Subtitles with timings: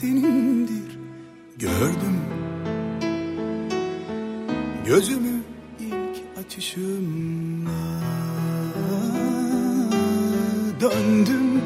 [0.00, 0.98] senindir.
[1.58, 2.20] Gördüm.
[4.86, 5.42] Gözümü
[5.80, 7.70] ilk açışımda
[10.80, 11.62] döndüm.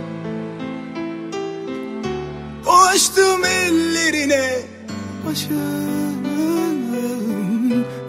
[2.65, 4.59] Dolaştım ellerine
[5.27, 6.23] başım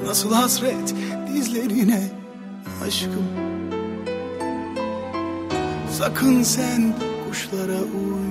[0.06, 0.96] Nasıl hasret
[1.34, 2.12] dizlerine
[2.86, 3.28] aşkım.
[5.92, 6.94] Sakın sen
[7.30, 8.23] kuşlara uyma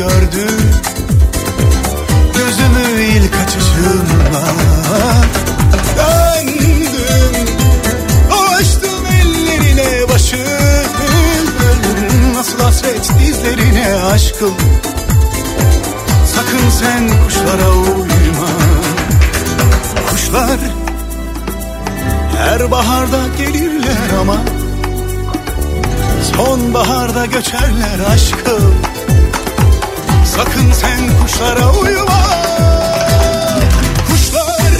[0.00, 0.60] gördüm
[2.34, 4.44] Gözümü ilk açışımla
[5.96, 7.46] Döndüm
[8.30, 10.40] Dolaştım ellerine başım
[12.34, 14.54] Nasıl hasret dizlerine aşkım.
[16.34, 18.48] Sakın sen kuşlara uyma.
[20.10, 20.60] Kuşlar
[22.36, 24.36] her baharda gelirler ama
[26.36, 28.89] Sonbaharda göçerler aşkım
[30.36, 32.22] Sakın sen kuşlara uyma.
[34.08, 34.72] Kuşlar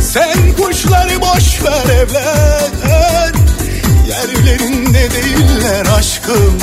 [0.00, 3.32] Sen kuşları boş ver evler.
[4.08, 6.58] Yerlerinde değiller aşkım.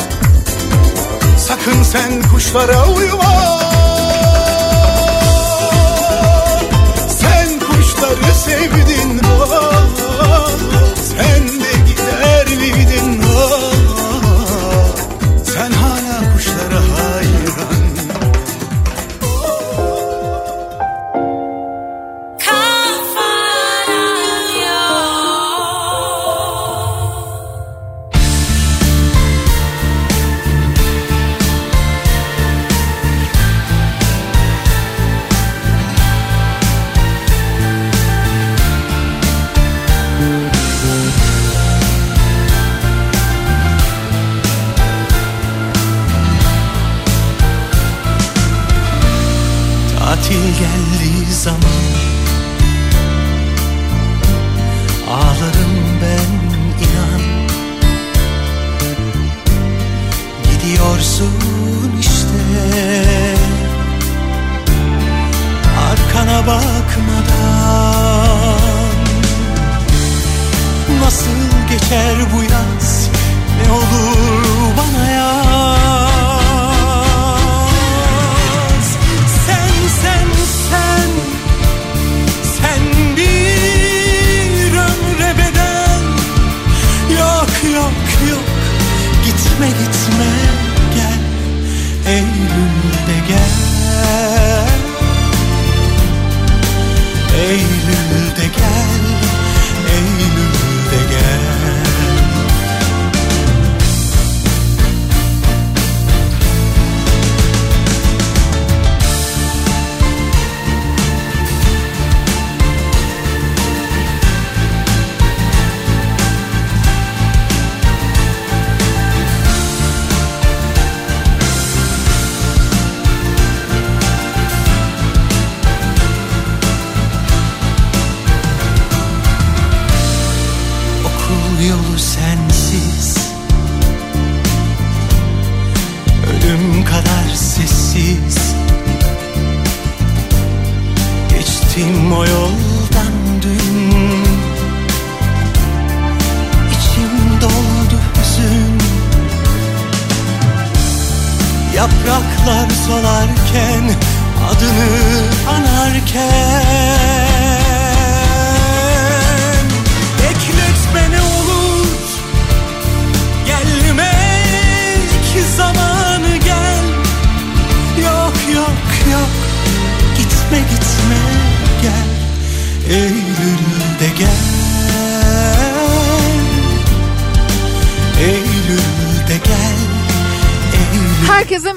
[1.38, 3.60] Sakın sen kuşlara uyma.
[7.22, 10.93] Sen kuşları sevdin ah,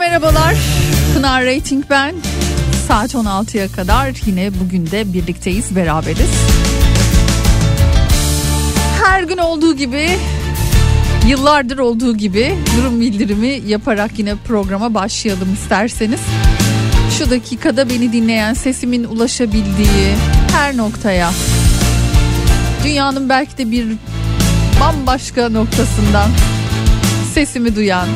[0.07, 0.57] merhabalar.
[1.15, 2.15] Pınar Rating ben.
[2.89, 6.31] Saat 16'ya kadar yine bugün de birlikteyiz, beraberiz.
[9.05, 10.09] Her gün olduğu gibi,
[11.27, 16.21] yıllardır olduğu gibi durum bildirimi yaparak yine programa başlayalım isterseniz.
[17.19, 20.15] Şu dakikada beni dinleyen sesimin ulaşabildiği
[20.53, 21.31] her noktaya
[22.85, 23.87] dünyanın belki de bir
[24.81, 26.31] bambaşka noktasından
[27.35, 28.09] sesimi duyan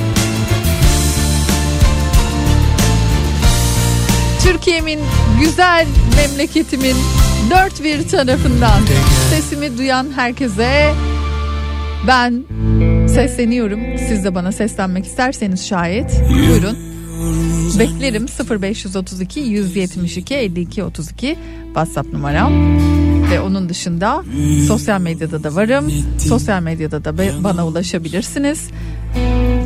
[4.53, 5.01] Türkiye'min
[5.41, 5.87] güzel
[6.17, 6.97] memleketimin
[7.51, 8.81] dört bir tarafından
[9.31, 10.95] sesimi duyan herkese
[12.07, 12.45] ben
[13.09, 13.81] sesleniyorum.
[14.09, 16.79] Siz de bana seslenmek isterseniz şayet buyurun.
[17.79, 18.27] Beklerim
[18.61, 22.79] 0532 172 52 32 WhatsApp numaram
[23.31, 24.25] ve onun dışında
[24.69, 25.93] sosyal medyada da varım.
[26.19, 28.69] Sosyal medyada da bana ulaşabilirsiniz.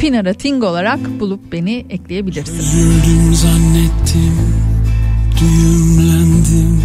[0.01, 2.73] Pinara Ting olarak bulup beni ekleyebilirsiniz.
[3.41, 4.64] Zannettim
[5.44, 6.82] Düğümlendim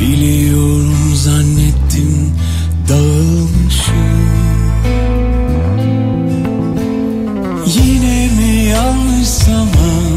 [0.00, 2.32] Biliyorum zannettim
[2.88, 3.94] Dağılmışım.
[7.66, 10.14] Yine mi yanlış zaman?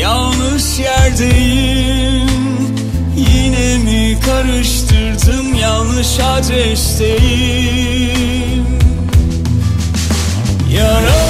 [0.00, 2.28] Yanlış yerdeyim.
[3.16, 5.54] Yine mi karıştırdım?
[5.54, 7.20] Yanlış adresteyim.
[10.72, 11.29] Yaralı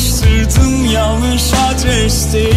[0.00, 2.52] yanlış sırtım yanlış adresteyim.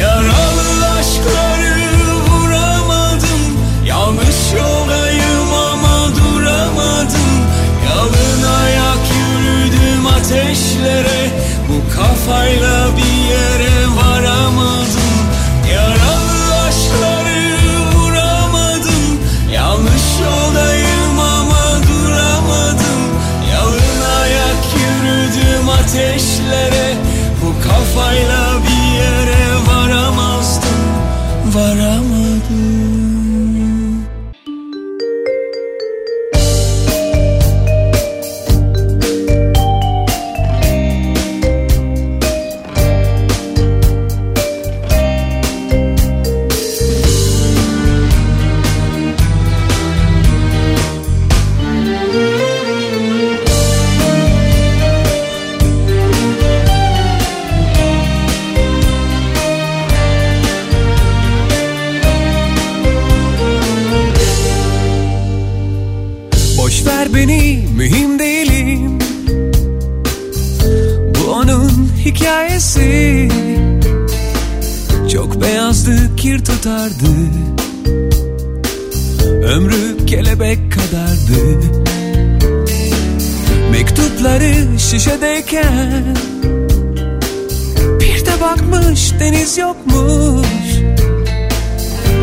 [0.00, 1.74] Yaralı aşkları
[2.28, 3.42] vuramadım.
[3.86, 7.32] Yanlış yoldayım ama duramadım.
[7.88, 11.30] Yalın ayak yürüdüm ateşlere.
[11.68, 12.67] Bu kafayla
[85.48, 86.16] şişedeyken
[88.00, 90.46] Bir de bakmış deniz yokmuş.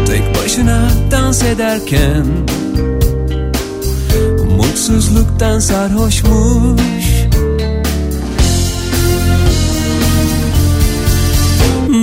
[0.07, 2.25] Tek başına dans ederken
[4.57, 7.05] Mutsuzluktan sarhoşmuş.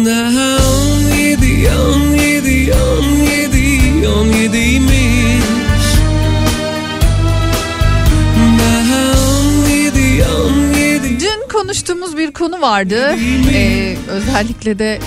[0.07, 4.92] Daha on yedi, on yedi, on yedi, yediymiş
[11.63, 13.17] konuştuğumuz bir konu vardı.
[13.55, 14.99] Ee, özellikle de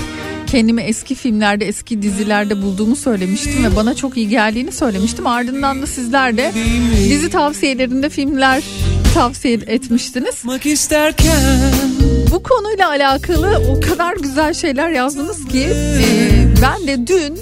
[0.48, 5.28] kendimi eski filmlerde, eski dizilerde bulduğumu söylemiştim ve bana çok iyi geldiğini söylemiştim.
[5.28, 6.52] Ardından da sizler de
[7.10, 8.64] dizi tavsiyelerinde filmler
[9.14, 10.44] tavsiye etmiştiniz.
[12.32, 17.40] Bu konuyla alakalı o kadar güzel şeyler yazdınız ki e, ben de dün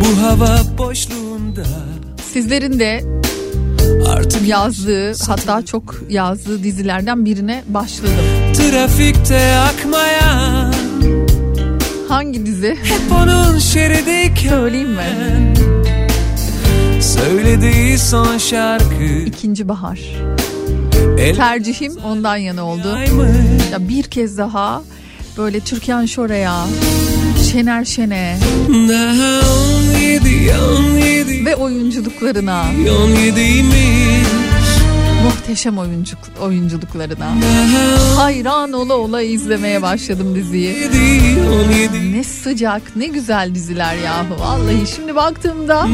[0.00, 1.64] bu hava boşluğunda
[2.32, 3.11] sizlerin de
[4.06, 8.12] Artık yazdığı hatta çok yazdığı dizilerden birine başladım.
[8.52, 10.74] trafikte akmayan
[12.08, 12.78] Hangi dizi?
[12.82, 15.52] Hep onun şerideyken Söyleyeyim mi?
[17.02, 20.00] Söylediği son şarkı İkinci Bahar.
[21.18, 22.98] El Tercihim ondan yana oldu.
[23.72, 24.82] Ya bir kez daha
[25.38, 26.64] böyle Türkan Şoray'a,
[27.52, 28.38] Şener Şen'e
[31.46, 32.64] ve oyunculuklarına,
[35.24, 37.34] muhteşem oyuncu, oyunculuklarına
[38.16, 40.88] hayran ola ola izlemeye başladım diziyi.
[42.12, 44.40] Ne sıcak, ne güzel diziler yahu.
[44.40, 45.86] Vallahi şimdi baktığımda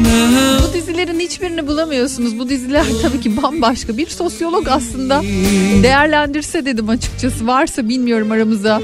[0.63, 2.39] bu dizilerin hiçbirini bulamıyorsunuz.
[2.39, 3.97] Bu diziler tabii ki bambaşka.
[3.97, 5.21] Bir sosyolog aslında
[5.83, 7.47] değerlendirse dedim açıkçası.
[7.47, 8.81] Varsa bilmiyorum aramızda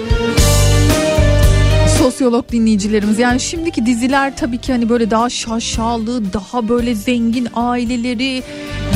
[2.05, 3.19] sosyolog dinleyicilerimiz.
[3.19, 8.43] Yani şimdiki diziler tabii ki hani böyle daha şaşalı, daha böyle zengin aileleri,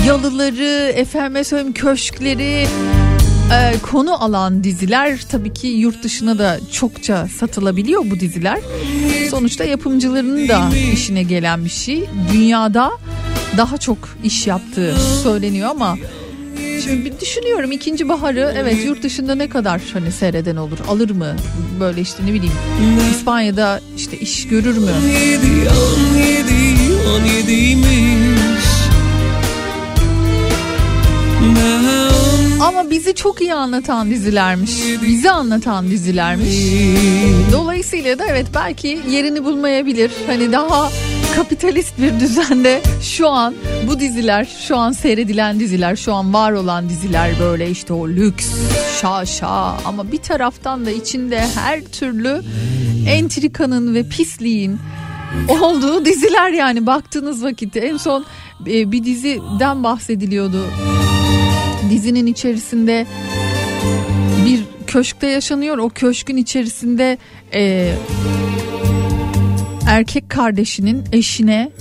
[0.08, 2.68] yalıları, efendime söyleyeyim köşkleri
[3.54, 8.60] e, konu alan diziler tabii ki yurt dışına da çokça satılabiliyor bu diziler.
[9.30, 12.04] Sonuçta yapımcılarının da işine gelen bir şey.
[12.34, 12.92] Dünyada
[13.58, 15.98] daha çok iş yaptığı söyleniyor ama
[16.84, 17.72] Şimdi bir düşünüyorum.
[17.72, 20.78] İkinci baharı evet yurt dışında ne kadar hani seyreden olur?
[20.88, 21.36] Alır mı?
[21.80, 22.54] Böyle işte ne bileyim
[23.12, 24.92] İspanya'da işte iş görür mü?
[25.04, 28.66] On yedi, on yedi, on yediymiş
[31.56, 34.72] Daha on ama bizi çok iyi anlatan dizilermiş.
[35.08, 36.56] Bizi anlatan dizilermiş.
[37.52, 40.12] Dolayısıyla da evet belki yerini bulmayabilir.
[40.28, 40.92] Hani daha
[41.36, 43.56] kapitalist bir düzende şu an
[43.88, 48.48] bu diziler şu an seyredilen diziler şu an var olan diziler böyle işte o lüks
[49.02, 49.78] şaşa.
[49.86, 52.42] Ama bir taraftan da içinde her türlü
[53.08, 54.80] entrikanın ve pisliğin
[55.48, 56.86] olduğu diziler yani.
[56.86, 58.26] Baktığınız vakit en son
[58.68, 60.66] e, bir diziden bahsediliyordu.
[61.90, 63.06] Dizinin içerisinde
[64.46, 65.78] bir köşkte yaşanıyor.
[65.78, 67.18] O köşkün içerisinde
[67.54, 67.94] e,
[69.90, 71.72] erkek kardeşinin eşine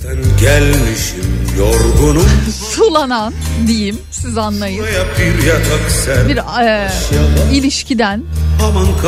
[0.41, 1.25] Gelmişim
[1.57, 2.27] yorgunum.
[2.69, 3.33] Sulanan
[3.67, 4.85] diyeyim siz anlayın.
[4.85, 6.89] Bir bir e,
[7.53, 8.23] ilişkiden.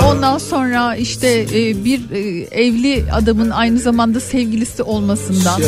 [0.06, 2.20] Ondan sonra işte e, bir e,
[2.62, 5.62] evli adamın aynı zamanda sevgilisi olmasından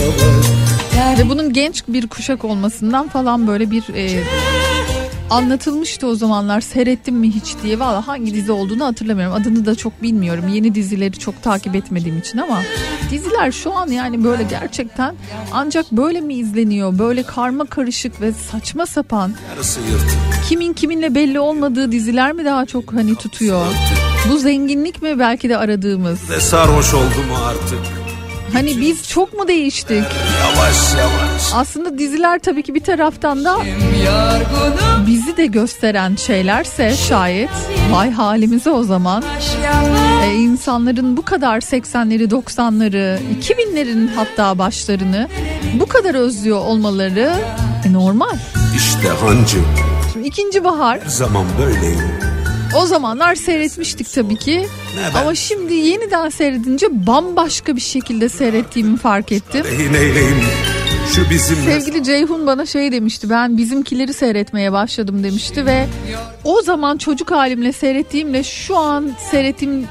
[1.19, 4.23] ve bunun genç bir kuşak olmasından falan böyle bir e,
[5.29, 7.79] anlatılmıştı o zamanlar seyrettim mi hiç diye.
[7.79, 9.35] Valla hangi dizi olduğunu hatırlamıyorum.
[9.35, 10.47] Adını da çok bilmiyorum.
[10.47, 12.61] Yeni dizileri çok takip etmediğim için ama
[13.11, 15.15] diziler şu an yani böyle gerçekten
[15.51, 16.99] ancak böyle mi izleniyor?
[16.99, 19.33] Böyle karma karışık ve saçma sapan
[20.49, 23.65] kimin kiminle belli olmadığı diziler mi daha çok hani tutuyor?
[24.29, 26.29] Bu zenginlik mi belki de aradığımız?
[26.29, 28.02] Ve sarhoş oldu mu artık
[28.53, 30.03] Hani biz çok mu değiştik?
[30.43, 31.53] Yavaş yavaş.
[31.53, 33.57] Aslında diziler tabii ki bir taraftan da
[35.07, 37.49] bizi de gösteren şeylerse şayet
[37.91, 39.23] vay halimize o zaman.
[40.23, 45.27] E, insanların bu kadar 80'leri 90'ları 2000'lerin hatta başlarını
[45.79, 47.33] bu kadar özlüyor olmaları
[47.85, 48.37] e, normal.
[48.77, 49.57] İşte hancı
[50.13, 50.99] Şimdi ikinci bahar.
[51.03, 52.32] Her zaman böyleyim
[52.77, 59.31] o zamanlar seyretmiştik tabii ki Ne ama şimdi yeniden seyredince bambaşka bir şekilde seyrettiğimi fark
[59.31, 59.65] ettim.
[61.15, 65.87] Şu bizim Sevgili Ceyhun bana şey demişti ben bizimkileri seyretmeye başladım demişti ve
[66.43, 69.85] o zaman çocuk halimle seyrettiğimle şu an seyrettiğim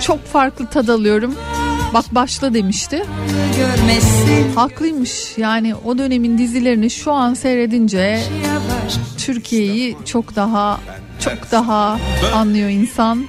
[0.00, 1.34] çok farklı tad alıyorum.
[1.94, 3.04] Bak başla demişti.
[4.54, 8.20] Haklıymış yani o dönemin dizilerini şu an seyredince
[9.18, 10.80] Türkiye'yi çok daha
[11.20, 11.98] çok daha
[12.34, 13.26] anlıyor insan.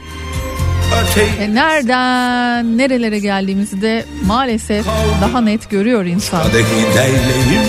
[1.12, 4.86] ötey E nereden nerelere geldiğimizi de maalesef
[5.22, 6.44] daha net görüyor insan.
[6.44, 7.64] Kadehi deyleyim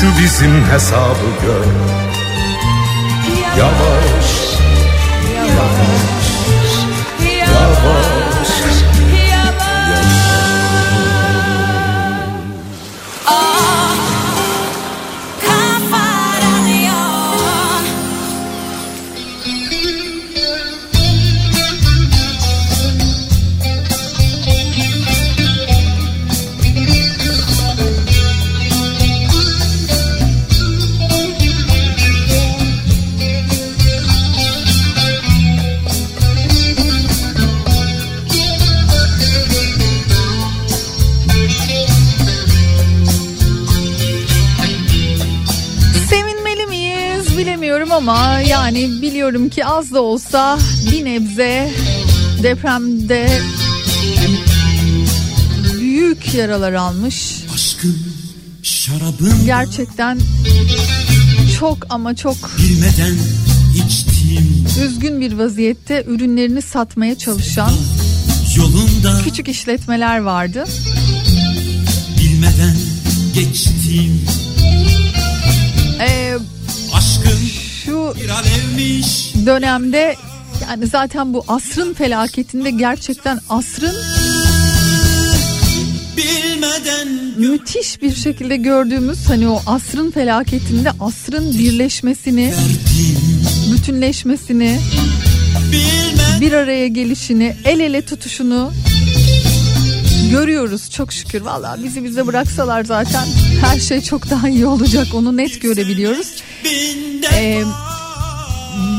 [0.00, 1.64] şu bizim hesabı gör
[3.58, 4.54] Yavaş
[5.36, 6.13] yavaş
[48.08, 50.58] ama yani biliyorum ki az da olsa
[50.92, 51.72] bir nebze
[52.42, 53.40] depremde
[55.80, 57.44] büyük yaralar almış.
[57.54, 57.96] Aşkın
[58.62, 60.18] şarabın Gerçekten
[61.58, 63.14] çok ama çok bilmeden
[63.86, 67.72] içtiğim üzgün bir vaziyette ürünlerini satmaya çalışan
[68.56, 70.64] yolunda küçük işletmeler vardı.
[72.20, 72.76] bilmeden
[73.34, 74.20] geçtiğim
[78.12, 80.16] şu dönemde
[80.68, 83.94] yani zaten bu asrın felaketinde gerçekten asrın
[86.16, 92.54] bilmeden müthiş bir şekilde gördüğümüz hani o asrın felaketinde asrın birleşmesini,
[93.72, 94.80] bütünleşmesini,
[96.40, 98.72] bir araya gelişini, el ele tutuşunu
[100.30, 101.40] görüyoruz çok şükür.
[101.40, 103.26] Valla bizi bize bıraksalar zaten
[103.60, 105.06] her şey çok daha iyi olacak.
[105.14, 106.42] Onu net görebiliyoruz.
[107.32, 107.62] Ee,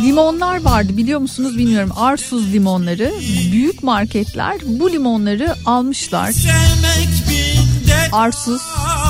[0.03, 1.91] limonlar vardı biliyor musunuz bilmiyorum.
[1.95, 3.13] Arsuz limonları.
[3.51, 6.33] Büyük marketler bu limonları almışlar.
[8.11, 8.61] Arsuz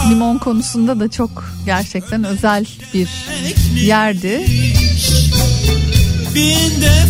[0.09, 3.09] limon konusunda da çok gerçekten özel bir
[3.75, 4.45] yerdi.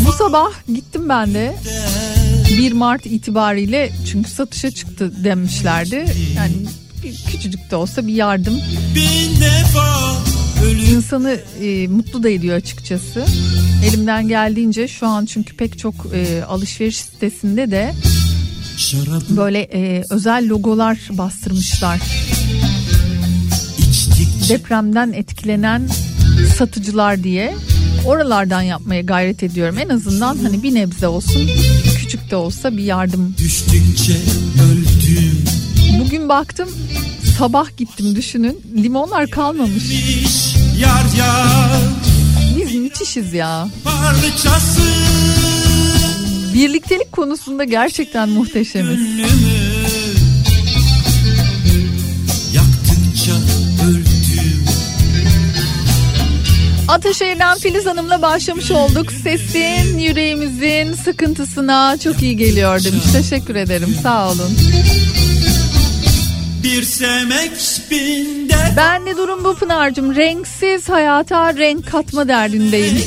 [0.05, 1.55] Bu sabah gittim ben de
[2.57, 6.05] 1 Mart itibariyle çünkü satışa çıktı demişlerdi.
[6.35, 6.53] Yani
[7.31, 8.61] küçücük de olsa bir yardım
[8.95, 13.25] bin defa ölüm insanı e, mutlu da ediyor açıkçası.
[13.85, 17.93] Elimden geldiğince şu an çünkü pek çok e, alışveriş sitesinde de
[18.77, 22.01] şarabı böyle e, özel logolar bastırmışlar.
[23.77, 25.89] içtikçe depremden etkilenen
[26.57, 27.55] satıcılar diye
[28.05, 29.77] oralardan yapmaya gayret ediyorum.
[29.77, 31.49] En azından hani bir nebze olsun
[31.97, 33.35] küçük de olsa bir yardım.
[33.37, 34.17] düştükçe
[34.63, 35.64] öldüm
[35.99, 36.69] Bugün baktım
[37.37, 39.83] sabah gittim düşünün limonlar kalmamış.
[40.79, 41.81] yar yar
[42.57, 43.67] Biz müthişiz ya.
[43.83, 44.81] parçası
[46.53, 48.99] Birliktelik konusunda gerçekten muhteşemiz.
[48.99, 49.65] gönlümü
[56.87, 59.11] Ataşehir'den Filiz Hanım'la başlamış olduk.
[59.11, 63.03] Sesin yüreğimizin sıkıntısına çok iyi geliyor demiş.
[63.11, 64.51] Teşekkür ederim sağ olun.
[66.65, 67.51] Bir sevmek
[67.91, 70.15] binde Ben de durum bu Pınar'cığım.
[70.15, 72.97] Renksiz hayata renk katma derdindeyim.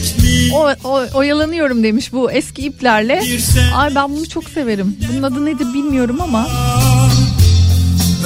[0.54, 3.22] O, o- oyalanıyorum demiş bu eski iplerle.
[3.74, 4.96] Ay ben bunu çok severim.
[5.12, 6.48] Bunun adı nedir bilmiyorum ama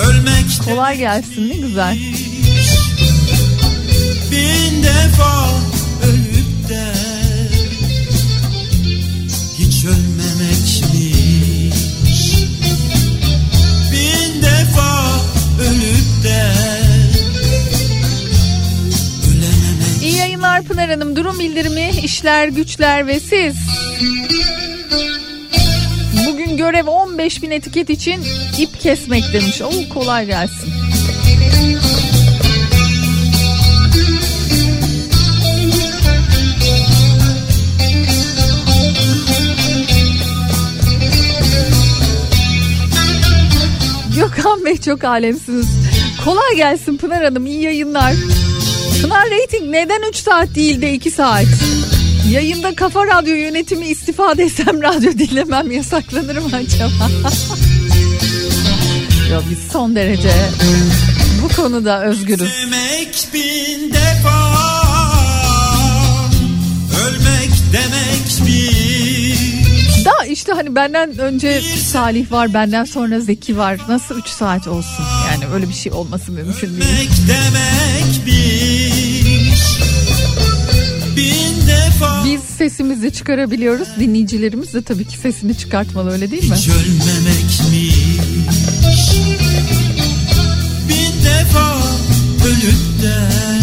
[0.08, 1.98] ölmek kolay gelsin ne güzel.
[4.30, 5.48] bin defa
[6.04, 6.92] ölüp de
[15.60, 16.52] ölüp de
[20.02, 21.16] İyi yayınlar Pınar Hanım.
[21.16, 23.56] Durum bildirimi, işler, güçler ve siz.
[26.26, 28.24] Bugün görev 15 bin etiket için
[28.58, 29.62] ip kesmek demiş.
[29.62, 30.72] Oo kolay gelsin.
[44.84, 45.66] Çok alemsiniz.
[46.24, 48.14] Kolay gelsin Pınar Hanım iyi yayınlar.
[49.02, 51.44] Pınar Rating neden 3 saat değil de 2 saat?
[52.30, 57.10] Yayında Kafa Radyo yönetimi istifa desem radyo dinlemem yasaklanır mı acaba?
[59.32, 60.32] Yo, biz son derece
[61.42, 62.50] bu konuda özgürüz.
[62.62, 63.92] Demek bin
[70.32, 73.78] işte hani benden önce Salih var benden sonra Zeki var.
[73.88, 75.04] Nasıl 3 saat olsun?
[75.30, 76.82] Yani öyle bir şey olması mümkün değil.
[76.82, 78.92] Ölmek bir
[81.16, 83.88] Bin defa Biz sesimizi çıkarabiliyoruz.
[84.00, 86.56] Dinleyicilerimiz de tabii ki sesini çıkartmalı öyle değil mi?
[86.56, 87.96] Hiç ölmemekmiş
[90.88, 91.76] Bin defa
[92.46, 93.61] ölüp de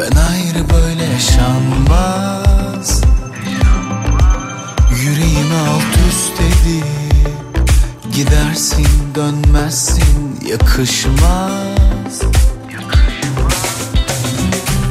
[0.00, 3.00] ben ayrı böyle yaşanmaz.
[5.02, 6.84] Yüreğimi alt üst edip
[8.12, 12.22] Gidersin dönmezsin yakışmaz.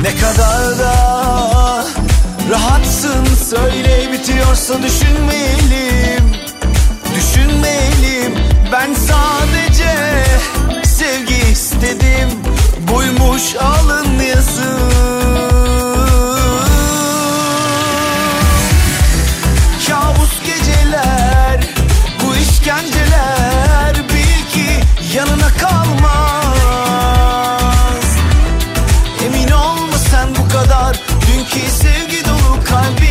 [0.02, 1.86] Ne kadar da
[2.52, 6.34] rahatsın söyle bitiyorsa düşünmeyelim
[7.16, 8.34] Düşünmeyelim
[8.72, 10.24] ben sadece
[10.84, 12.30] sevgi istedim
[12.94, 14.80] Buymuş alın yazı
[19.88, 21.60] Kabus geceler
[22.24, 24.70] bu işkenceler Bil ki
[25.16, 26.00] yanına kalmaz.
[29.26, 33.09] Emin olma sen bu kadar Dünkü sevgi dolu kalbim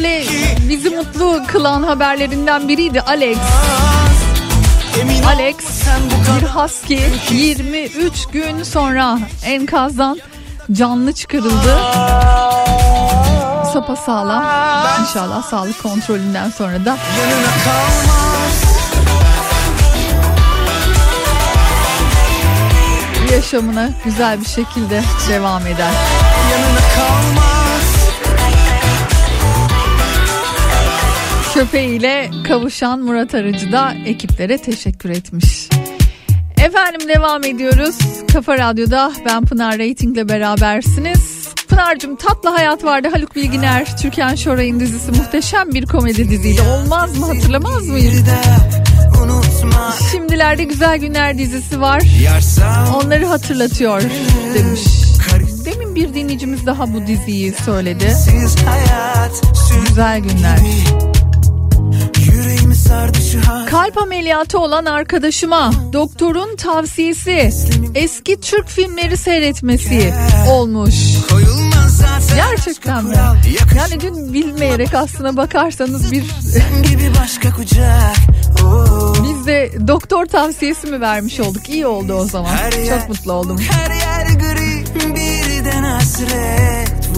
[0.00, 0.24] böyle
[0.68, 3.38] bizi mutlu kılan haberlerinden biriydi Alex.
[5.26, 5.56] Alex
[6.40, 10.18] bir husky 23 gün sonra enkazdan
[10.72, 11.78] canlı çıkarıldı.
[13.72, 14.44] Sapa sağlam.
[15.00, 16.96] İnşallah sağlık kontrolünden sonra da
[23.32, 25.92] yaşamına güzel bir şekilde devam eder.
[26.52, 27.49] Yanına kalmaz
[31.60, 35.68] Köpeğiyle kavuşan Murat Arıcı da ekiplere teşekkür etmiş.
[36.64, 37.98] Efendim devam ediyoruz.
[38.32, 41.48] Kafa Radyo'da ben Pınar Rating'le berabersiniz.
[41.68, 43.08] Pınar'cığım Tatlı Hayat vardı.
[43.12, 46.62] Haluk Bilginer, Türkan Şoray'ın dizisi muhteşem bir komedi diziydi.
[46.62, 48.24] Olmaz mı hatırlamaz mıyız?
[50.12, 52.02] Şimdilerde Güzel Günler dizisi var.
[52.94, 54.02] Onları hatırlatıyor
[54.54, 54.80] demiş.
[55.64, 58.16] Demin bir dinleyicimiz daha bu diziyi söyledi.
[59.88, 60.58] Güzel günler.
[63.70, 67.50] Kalp ameliyatı olan arkadaşıma doktorun tavsiyesi
[67.94, 70.14] eski Türk filmleri seyretmesi
[70.50, 70.94] olmuş.
[72.34, 73.16] Gerçekten mi?
[73.76, 76.24] Yani dün bilmeyerek aslına bakarsanız bir
[79.22, 81.68] biz de doktor tavsiyesi mi vermiş olduk?
[81.68, 82.56] İyi oldu o zaman.
[82.88, 83.58] Çok mutlu oldum.
[83.58, 87.10] Her yer gri birden hasret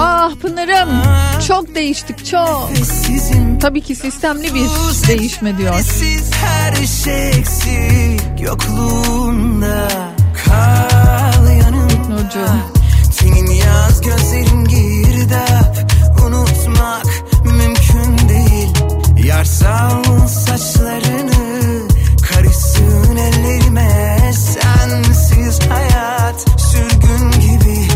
[0.00, 1.02] Ah Pınar'ım
[1.48, 2.70] çok değiştik çok.
[2.84, 4.68] Sizin Tabii ki sistemli bir
[5.08, 5.74] değişme diyor.
[5.80, 9.88] Siz her şey eksik yokluğunda
[10.44, 12.08] Kal yanımda.
[12.08, 12.58] Nurcuğum.
[13.12, 15.78] Senin yaz gözlerin girdap
[16.26, 17.06] Unutmak
[17.44, 18.68] mümkün değil.
[19.26, 21.88] Yarsal saçlarını.
[22.32, 24.18] Karışsın ellerime.
[24.32, 27.87] Sensiz hayat sürgün gibi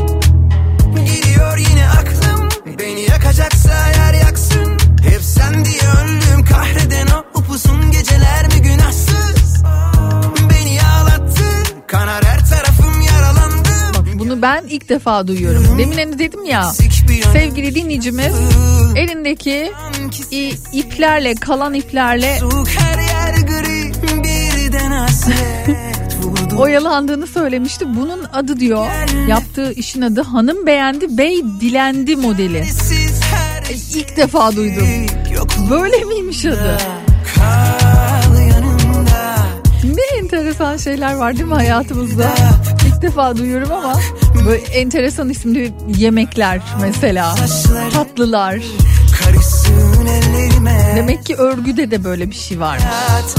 [14.43, 15.79] ben ilk defa duyuyorum.
[15.79, 16.73] Demin hani dedim ya
[17.33, 18.35] sevgili dinleyicimiz
[18.97, 19.73] elindeki
[20.73, 22.39] iplerle kalan iplerle
[26.59, 27.97] oyalandığını söylemişti.
[27.97, 28.87] Bunun adı diyor
[29.29, 32.65] yaptığı işin adı hanım beğendi bey dilendi modeli.
[33.95, 34.87] İlk defa duydum.
[34.87, 36.79] şey Böyle miymiş adı?
[39.85, 42.35] Ne enteresan şeyler var değil mi hayatımızda?
[42.87, 43.95] İlk defa duyuyorum ama
[44.47, 47.35] böyle enteresan isimli yemekler mesela.
[47.93, 48.59] Tatlılar.
[50.97, 52.85] Demek ki örgüde de böyle bir şey varmış.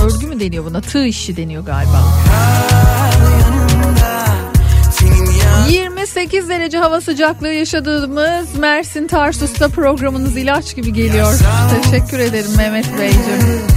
[0.04, 0.82] Örgü mü deniyor buna?
[0.82, 2.04] Tığ işi deniyor galiba.
[4.92, 11.40] Senin ya 28 derece hava sıcaklığı yaşadığımız Mersin Tarsus'ta programınız ilaç gibi geliyor.
[11.84, 13.73] Teşekkür ederim Mehmet Beyciğim.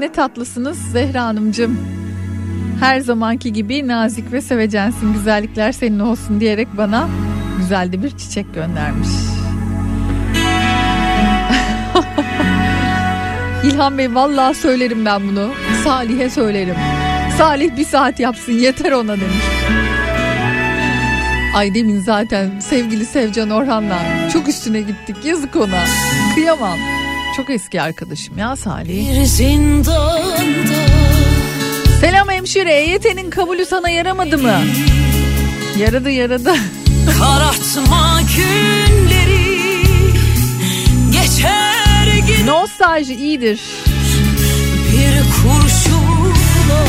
[0.00, 1.78] Ne tatlısınız Zehra Hanımcığım.
[2.80, 7.08] Her zamanki gibi nazik ve sevecensin güzellikler senin olsun diyerek bana
[7.58, 9.08] güzel de bir çiçek göndermiş.
[13.64, 15.50] İlhan Bey vallahi söylerim ben bunu.
[15.84, 16.76] Salih'e söylerim.
[17.38, 19.44] Salih bir saat yapsın yeter ona demiş.
[21.54, 23.98] Ay demin zaten sevgili Sevcan Orhan'la
[24.32, 25.80] çok üstüne gittik yazık ona.
[26.34, 26.78] Kıyamam.
[27.40, 29.26] Çok eski arkadaşım ya Salih.
[32.00, 34.54] Selam hemşire EYT'nin kabulü sana yaramadı mı?
[35.78, 36.54] Yaradı yaradı.
[37.18, 39.60] karartma günleri
[41.12, 43.60] Geçer gün Nostalji iyidir.
[44.92, 46.84] bir kurşunla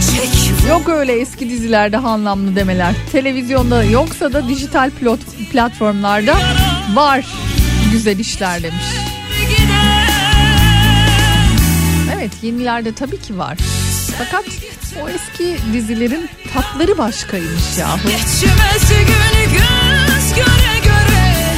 [0.00, 2.94] Çek Yok öyle eski dizilerde anlamlı demeler.
[3.12, 5.20] Televizyonda yoksa da dijital pilot
[5.52, 6.34] platformlarda
[6.94, 7.24] var
[7.92, 8.84] güzel işler demiş.
[12.14, 13.58] Evet yenilerde tabii ki var.
[14.18, 14.44] Fakat
[15.02, 17.98] o eski dizilerin tatları başkaymış yahu.
[18.08, 21.56] Geçmez gün göz göre göre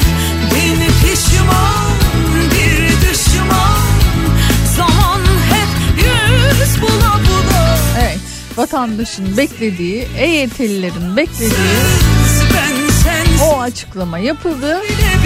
[0.55, 1.91] Beni pişman
[2.51, 3.79] bir düşman
[4.77, 8.19] Zaman hep yüz bula bula Evet
[8.57, 11.51] vatandaşın beklediği, EYT'lilerin beklediği
[12.53, 14.81] Ben sensiz o açıklama yapıldı.
[14.83, 15.24] bile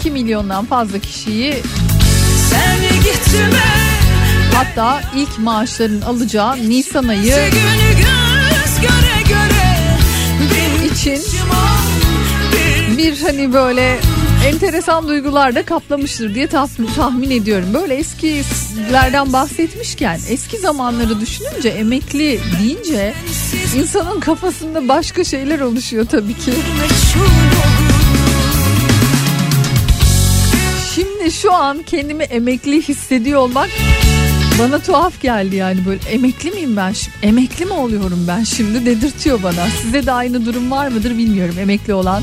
[0.00, 1.62] 2 milyondan fazla kişiyi
[4.54, 7.50] hatta ilk maaşların alacağı Nisan ayı
[10.92, 11.20] için
[12.96, 13.98] bir hani böyle
[14.46, 17.68] enteresan duygular da kaplamıştır diye tahmin, tahmin ediyorum.
[17.74, 23.14] Böyle eskilerden bahsetmişken eski zamanları düşününce emekli deyince
[23.76, 26.50] insanın kafasında başka şeyler oluşuyor tabii ki.
[26.50, 27.95] meçhul
[31.42, 33.70] şu an kendimi emekli hissediyor olmak
[34.58, 37.16] bana tuhaf geldi yani böyle emekli miyim ben şimdi?
[37.22, 39.66] Emekli mi oluyorum ben şimdi dedirtiyor bana.
[39.82, 42.22] Size de aynı durum var mıdır bilmiyorum emekli olan.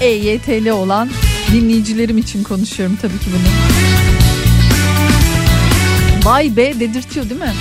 [0.00, 1.08] EYT'li olan
[1.52, 3.48] Dinleyicilerim için konuşuyorum tabii ki bunu.
[6.24, 7.52] Vay be dedirtiyor değil mi?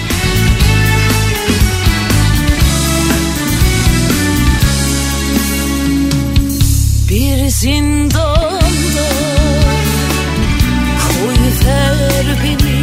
[7.09, 8.54] Bir zindanda
[11.65, 12.75] koyver beni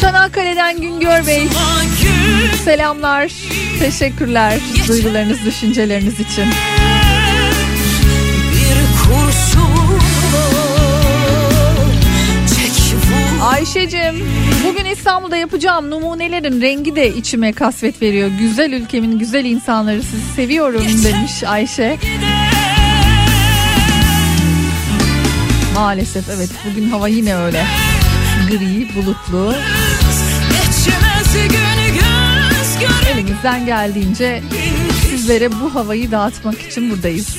[0.00, 1.48] Çanakkale'den Güngör Bey
[2.64, 3.32] selamlar.
[3.78, 6.44] Teşekkürler duygularınız, düşünceleriniz için.
[13.42, 14.28] Ayşe'cim
[14.64, 18.30] bugün İstanbul'da yapacağım numunelerin rengi de içime kasvet veriyor.
[18.38, 21.96] Güzel ülkemin güzel insanları sizi seviyorum demiş Ayşe.
[25.76, 27.66] Maalesef evet bugün hava yine öyle.
[28.50, 29.54] Gri, bulutlu.
[33.14, 34.42] Elimizden geldiğince
[35.10, 37.36] sizlere bu havayı dağıtmak için buradayız.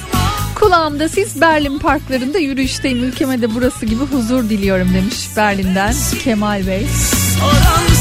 [0.56, 3.04] Kulağımda siz Berlin parklarında yürüyüşteyim.
[3.04, 6.88] Ülkeme de burası gibi huzur diliyorum demiş Berlin'den Kemal Bey.
[7.40, 7.97] Soransız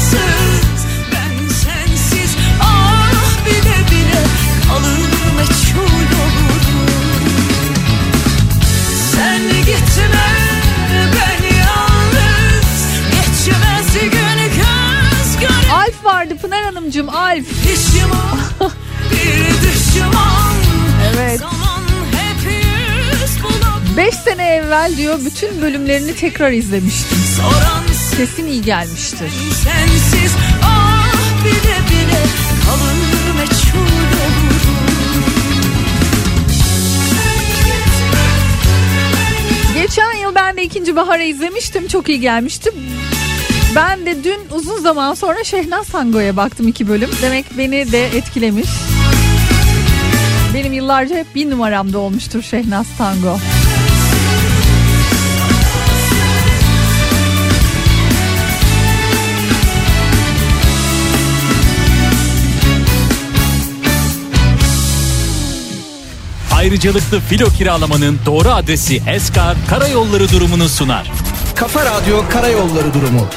[16.91, 17.45] Düşman
[19.11, 20.53] bir düşman
[21.15, 21.39] Evet.
[21.39, 27.17] Zaman hep yüz bulup 5 sene evvel diyor bütün bölümlerini tekrar izlemiştim.
[28.17, 29.31] Kesin iyi gelmiştir.
[29.63, 30.31] sensiz
[30.63, 31.13] ah
[31.45, 32.23] bile bile
[32.65, 34.77] kalır meçhul olurum
[39.81, 41.87] Geçen yıl ben de ikinci Bahar'ı izlemiştim.
[41.87, 42.71] Çok iyi gelmişti.
[43.77, 47.09] Ben de dün uzun zaman sonra Şehnaz Tango'ya baktım iki bölüm.
[47.21, 48.69] Demek beni de etkilemiş.
[50.53, 53.37] Benim yıllarca hep bir numaramda olmuştur Şehnaz Tango.
[66.55, 71.11] Ayrıcalıklı filo kiralamanın doğru adresi Eskar Karayolları durumunu sunar.
[71.55, 73.27] Kafa Radyo Karayolları durumu.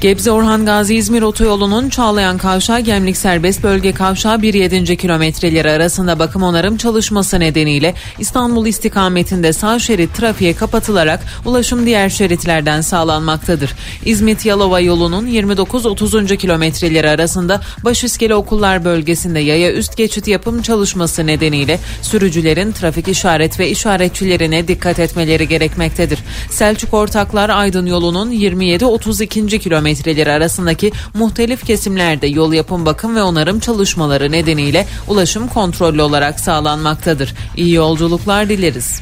[0.00, 4.96] Gebze Orhan Gazi İzmir Otoyolu'nun Çağlayan Kavşağı Gemlik Serbest Bölge Kavşağı 1.7.
[4.96, 12.80] kilometreleri arasında bakım onarım çalışması nedeniyle İstanbul istikametinde sağ şerit trafiğe kapatılarak ulaşım diğer şeritlerden
[12.80, 13.74] sağlanmaktadır.
[14.04, 16.36] İzmit Yalova yolunun 29-30.
[16.36, 23.70] kilometreleri arasında Başiskele Okullar bölgesinde yaya üst geçit yapım çalışması nedeniyle sürücülerin trafik işaret ve
[23.70, 26.18] işaretçilerine dikkat etmeleri gerekmektedir.
[26.50, 29.58] Selçuk Ortaklar Aydın yolunun 27-32.
[29.58, 29.89] kilometreleri
[30.26, 37.34] arasındaki muhtelif kesimlerde yol yapım bakım ve onarım çalışmaları nedeniyle ulaşım kontrollü olarak sağlanmaktadır.
[37.56, 39.00] İyi yolculuklar dileriz.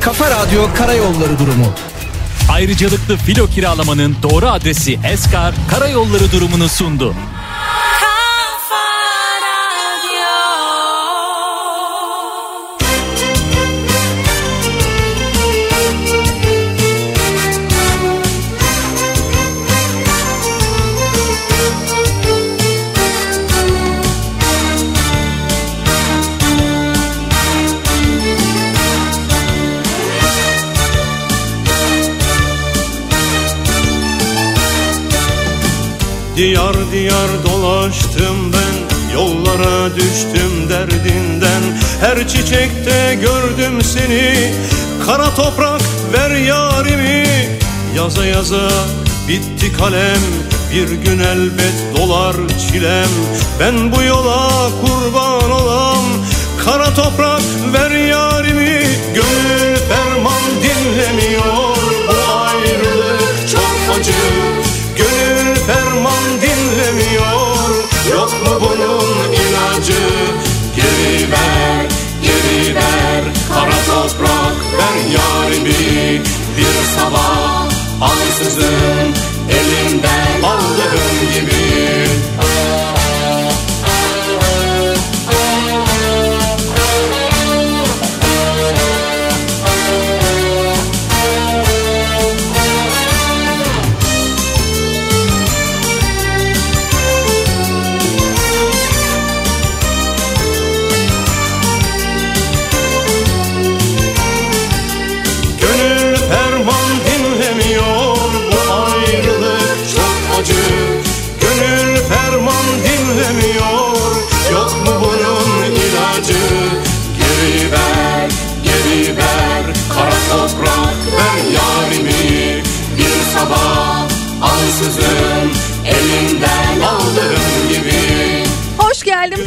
[0.00, 1.66] Kafa Radyo Karayolları durumu.
[2.52, 7.14] Ayrıcalıklı filo kiralamanın doğru adresi Eskar Karayolları durumunu sundu.
[36.42, 41.62] Diyar diyar dolaştım ben Yollara düştüm derdinden.
[42.00, 44.52] Her çiçekte gördüm seni
[45.06, 45.80] Kara toprak
[46.12, 47.26] ver yarimi.
[47.96, 48.68] Yaza yaza
[49.28, 50.20] bitti kalem
[50.74, 52.36] Bir gün elbet dolar
[52.68, 53.10] çilem.
[53.60, 56.04] Ben bu yola kurban olam
[56.64, 58.82] Kara toprak ver yarimi.
[59.14, 60.01] Gönül ferman
[76.96, 77.68] sabah.
[78.00, 79.31] Ansızın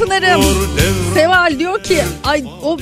[0.06, 0.44] Pınar'ım.
[1.14, 2.78] Seval diyor ki ay o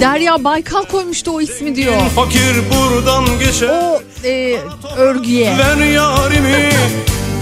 [0.00, 2.00] Derya Baykal koymuştu o ismi diyor.
[2.16, 4.58] Fakir buradan geçer O e,
[4.96, 5.58] örgüye.
[5.58, 6.70] Ver yarimi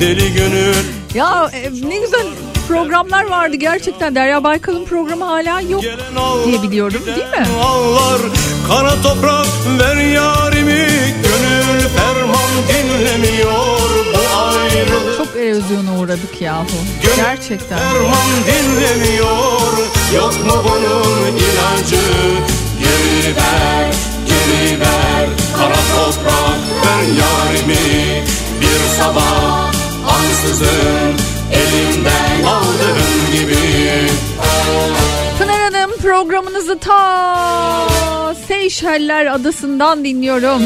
[0.01, 0.75] deli gönül
[1.15, 2.27] Ya e, ne güzel
[2.69, 4.15] programlar vardı gerçekten.
[4.15, 5.83] Derya Baykal'ın programı hala yok
[6.47, 7.47] diye biliyorum değil mi?
[7.65, 8.21] Ağlar
[8.69, 9.47] kara toprak
[9.81, 10.89] ver yarimi
[11.23, 13.86] Gönül ferman dinlemiyor
[15.17, 16.67] Çok erozyona uğradık yahu.
[17.17, 17.79] Gerçekten.
[17.79, 19.73] Ferman dinlemiyor
[20.15, 22.03] Yok mu bunun ilacı
[22.81, 23.93] Geri ver,
[24.27, 28.25] geri ver Kara toprak ver yarimi
[28.61, 29.73] Bir sabah
[30.09, 31.15] ansızın
[31.53, 34.11] Elimden aldığın gibi
[35.39, 37.89] Pınar Hanım programınızı ta
[38.49, 40.63] Seyşeller Adası'ndan dinliyorum.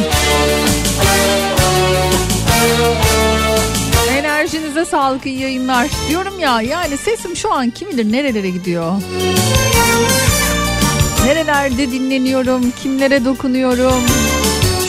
[4.41, 5.88] Enerjinize sağlık iyi yayınlar.
[6.09, 8.93] Diyorum ya yani sesim şu an kim bilir nerelere gidiyor.
[11.24, 14.03] Nerelerde dinleniyorum, kimlere dokunuyorum.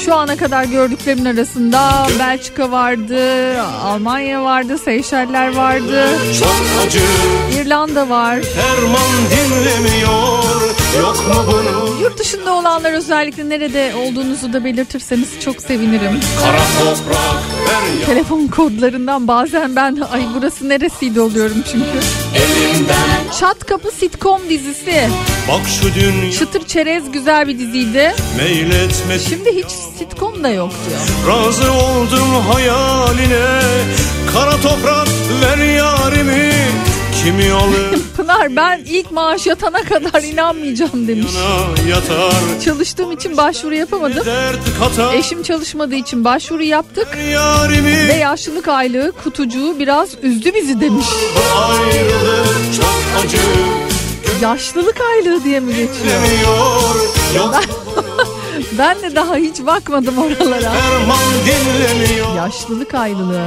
[0.05, 6.09] Şu ana kadar gördüklerimin arasında Belçika vardı, Almanya vardı, Seyşeller vardı,
[7.55, 8.39] İrlanda var.
[8.41, 16.19] Ferman dinlemiyor Yok mu bunun Yurt dışında olanlar özellikle nerede olduğunuzu da belirtirseniz çok sevinirim.
[16.41, 17.35] Kara toprak
[17.67, 21.99] ver ya Telefon kodlarından bazen ben ay burası neresiydi oluyorum çünkü.
[22.35, 25.09] elimden Çat Kapı sitcom dizisi.
[25.49, 28.13] Bak şu dünya Çıtır Çerez güzel bir diziydi.
[28.37, 31.35] meyletmesin Şimdi hiç sitcom da yok diyor.
[31.37, 33.61] Razı oldum hayaline
[34.33, 35.07] Kara toprak
[35.41, 36.51] ver yarimi
[37.23, 41.31] Kimi alır Pınar ben ilk maaş yatana kadar inanmayacağım demiş.
[41.89, 42.33] yatar
[42.65, 44.23] Çalıştığım için başvuru yapamadım.
[45.13, 47.07] Eşim çalışmadığı için başvuru yaptık.
[47.33, 51.05] yarimi Ve yaşlılık aylığı kutucuğu biraz üzdü bizi demiş.
[53.23, 53.37] Acı
[54.41, 56.21] Yaşlılık aylığı diye mi geçiyor?
[57.35, 57.55] Yok
[58.77, 60.73] Ben de daha hiç bakmadım oralara.
[62.37, 63.41] Yaşlılık aylığı,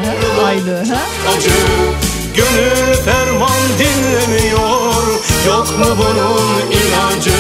[0.47, 0.79] aylığı.
[0.79, 1.01] Ha?
[1.37, 1.51] acı
[2.37, 5.05] Gönül ferman dinlemiyor
[5.47, 7.30] Yok mu bunun ilacı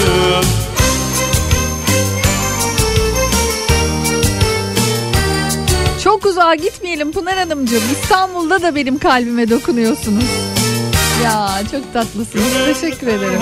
[6.04, 7.82] Çok uzağa gitmeyelim Pınar Hanımcığım.
[7.92, 10.24] İstanbul'da da benim kalbime dokunuyorsunuz.
[11.24, 12.44] Ya çok tatlısınız.
[12.80, 13.40] Teşekkür ederim.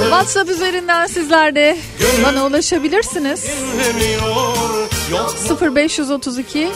[0.00, 1.78] WhatsApp üzerinden sizler de
[2.24, 3.44] bana ulaşabilirsiniz.
[3.44, 4.67] dinlemiyor
[5.10, 6.68] 0532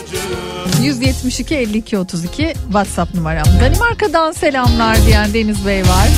[0.82, 3.44] 172 52 32 WhatsApp numaram.
[3.60, 6.08] Danimarka'dan selamlar diyen Deniz Bey var.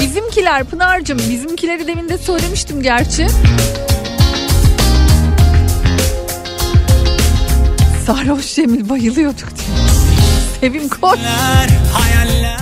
[0.00, 3.26] Bizimkiler Pınar'cığım bizimkileri demin de söylemiştim gerçi.
[8.06, 9.88] Sarhoş Cemil bayılıyorduk diyor.
[10.60, 11.18] Sevim Koç.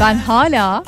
[0.01, 0.85] Ben hala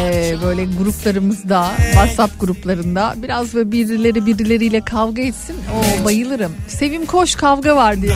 [0.00, 6.52] e, böyle gruplarımızda WhatsApp gruplarında biraz böyle birileri birileriyle kavga etsin o bayılırım.
[6.68, 8.14] Sevim koş kavga var diye.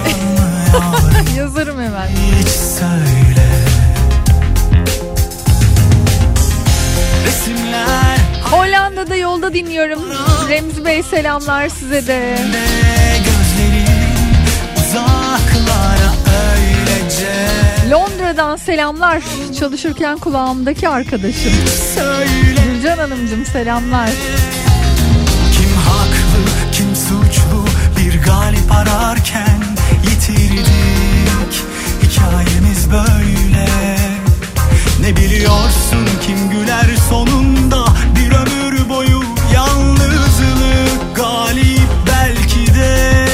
[1.36, 2.08] Yazarım hemen.
[2.40, 3.48] Hiç söyle
[7.26, 8.18] Resimler
[8.50, 10.00] Hollanda'da yolda dinliyorum.
[10.48, 12.36] Remzi Bey selamlar size de.
[12.36, 12.83] halde
[17.90, 19.22] Londra'dan selamlar.
[19.60, 21.52] Çalışırken kulağımdaki arkadaşım.
[21.94, 24.10] Söyle Gülcan Hanımcığım selamlar.
[25.52, 27.64] kim haklı kim suçlu
[27.98, 29.60] Bir galip ararken
[30.10, 31.54] yitirdik
[32.02, 33.66] Hikayemiz böyle
[35.00, 37.84] Ne biliyorsun kim güler sonunda
[38.16, 39.22] Bir ömür boyu
[39.54, 43.26] yalnızlık galip belki de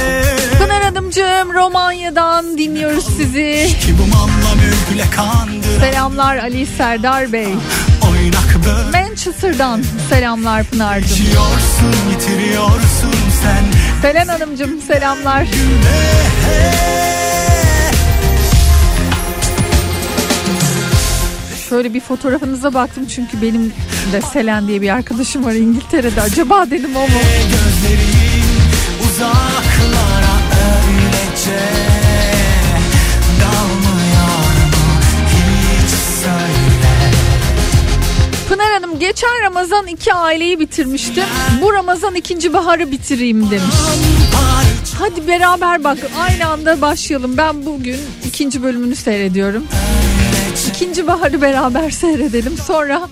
[0.58, 3.68] Pınar Hanımcığım Romanya'dan dinliyoruz sizi.
[5.80, 7.54] Selamlar Ali Serdar Bey.
[8.92, 11.16] Manchester'dan selamlar Pınar'cığım.
[14.02, 15.46] Selen Hanımcığım selamlar.
[21.68, 23.72] Şöyle bir fotoğrafınıza baktım çünkü benim
[24.12, 26.20] de Selen diye bir arkadaşım var İngiltere'de.
[26.20, 27.20] Acaba dedim o mu?
[27.50, 28.44] Gözlerin
[29.06, 30.36] uzaklara
[30.88, 31.99] öylece
[38.50, 41.24] Pınar Hanım geçen Ramazan iki aileyi bitirmiştim.
[41.62, 43.74] Bu Ramazan ikinci baharı bitireyim demiş.
[44.98, 47.36] Hadi beraber bak aynı anda başlayalım.
[47.36, 49.66] Ben bugün ikinci bölümünü seyrediyorum.
[50.68, 52.56] İkinci baharı beraber seyredelim.
[52.66, 53.02] Sonra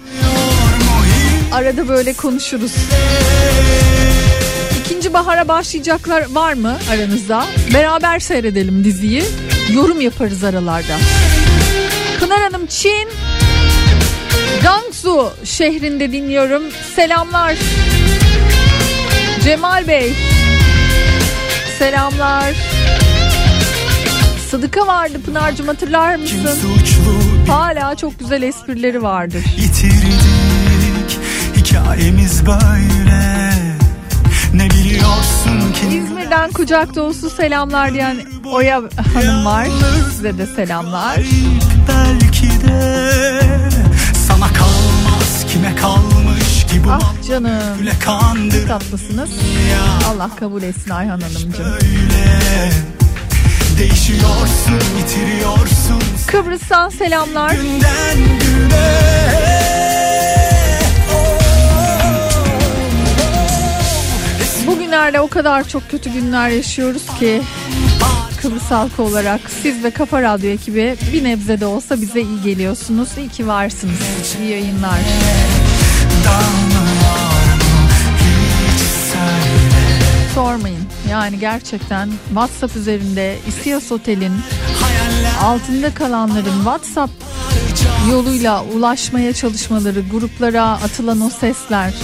[1.52, 2.72] arada böyle konuşuruz.
[4.80, 7.44] İkinci bahara başlayacaklar var mı aranızda?
[7.74, 9.24] Beraber seyredelim diziyi.
[9.74, 10.96] yorum yaparız aralarda.
[12.20, 13.08] Pınar Hanım Çin
[14.62, 16.62] Gangsu şehrinde dinliyorum.
[16.96, 17.54] Selamlar.
[19.44, 20.12] Cemal Bey.
[21.78, 22.54] Selamlar.
[24.50, 26.50] Sıdıka vardı Pınar'cığım hatırlar mısın?
[27.48, 29.44] Hala çok güzel esprileri vardır.
[29.58, 31.18] yitirdik
[31.56, 33.52] Hikayemiz böyle
[34.54, 38.16] Ne biliyorsun ki İzmir'den kucak dolusu selamlar diyen
[38.52, 38.82] Oya
[39.14, 39.66] Hanım var.
[40.10, 41.16] Size de selamlar.
[41.88, 43.40] Belki de
[45.52, 47.78] kime kalmış ki bu Ah canım.
[48.04, 49.30] Kandır Tatlısınız.
[49.70, 51.64] ya Allah kabul etsin Ayhan Hanımcığım.
[51.72, 52.70] öyle
[53.78, 57.50] Değişiyorsun yitiriyorsun Kıbrıs'tan selamlar.
[57.50, 58.98] günden güne
[64.66, 67.42] Bugünlerde o kadar çok kötü günler yaşıyoruz ki
[68.48, 73.08] Kıbrıs halkı olarak siz ve Kafa Radyo ekibi bir nebze de olsa bize iyi geliyorsunuz.
[73.18, 73.94] İyi ki varsınız.
[74.40, 74.98] İyi yayınlar.
[80.34, 80.88] Sormayın.
[81.10, 84.32] Yani gerçekten WhatsApp üzerinde İstias Otel'in
[85.42, 87.12] altında kalanların WhatsApp
[88.10, 91.94] yoluyla ulaşmaya çalışmaları, gruplara atılan o sesler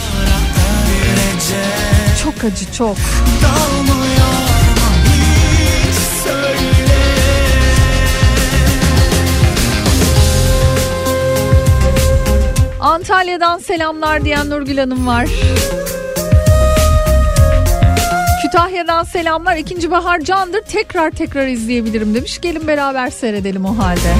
[2.24, 2.96] çok acı çok.
[12.94, 15.28] Antalya'dan selamlar diyen Nurgül Hanım var.
[18.42, 19.56] Kütahya'dan selamlar.
[19.56, 20.60] İkinci Bahar Candır.
[20.60, 22.40] Tekrar tekrar izleyebilirim demiş.
[22.40, 24.14] Gelin beraber seyredelim o halde.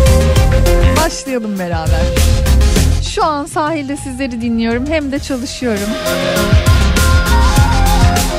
[1.05, 2.01] Başlayalım beraber.
[3.15, 4.87] Şu an sahilde sizleri dinliyorum.
[4.87, 5.89] Hem de çalışıyorum.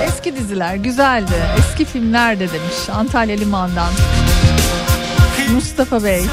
[0.03, 1.33] Eski diziler güzeldi.
[1.59, 2.89] Eski filmler de demiş.
[2.93, 3.91] Antalya Liman'dan.
[5.53, 6.23] Mustafa Bey.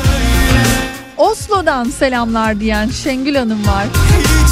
[1.23, 3.87] Oslo'dan selamlar diyen Şengül Hanım var.
[4.19, 4.51] Hiç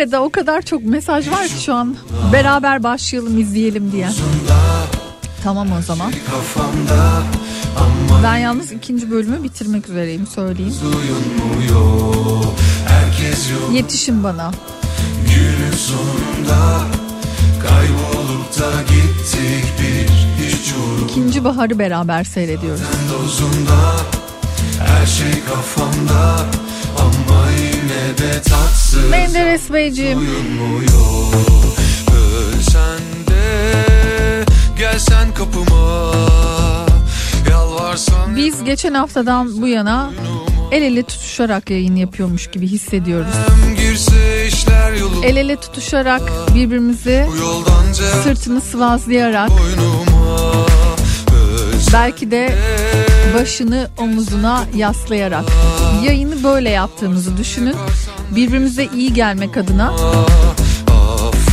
[0.00, 1.96] arada o kadar çok mesaj var ki şu an
[2.32, 4.08] beraber başlayalım izleyelim diye.
[5.44, 6.12] Tamam o zaman.
[8.22, 10.74] Ben yalnız ikinci bölümü bitirmek üzereyim söyleyeyim.
[13.72, 14.50] Yetişin bana.
[15.28, 16.80] Günün sonunda
[17.62, 20.10] Kaybolup da gittik bir
[20.44, 20.74] Hiç
[21.04, 22.80] İkinci baharı beraber seyrediyoruz.
[24.86, 26.46] Her şey kafamda
[26.98, 27.40] Ama
[27.90, 30.90] yine de tatsız Menderes Beyciğim Duyulmuyor
[32.14, 34.44] Ölsen de
[34.78, 36.12] Gelsen kapıma.
[37.50, 40.10] Yalvarsan biz geçen haftadan bu yana
[40.72, 43.34] el ele tutuşarak yayın yapıyormuş gibi hissediyoruz.
[45.24, 46.22] El ele tutuşarak
[46.54, 47.26] birbirimizi
[48.24, 49.50] sırtını sıvazlayarak
[51.92, 52.58] belki de
[53.34, 55.44] başını omuzuna yaslayarak
[56.04, 57.76] yayını böyle yaptığımızı düşünün.
[58.36, 59.92] Birbirimize iyi gelmek adına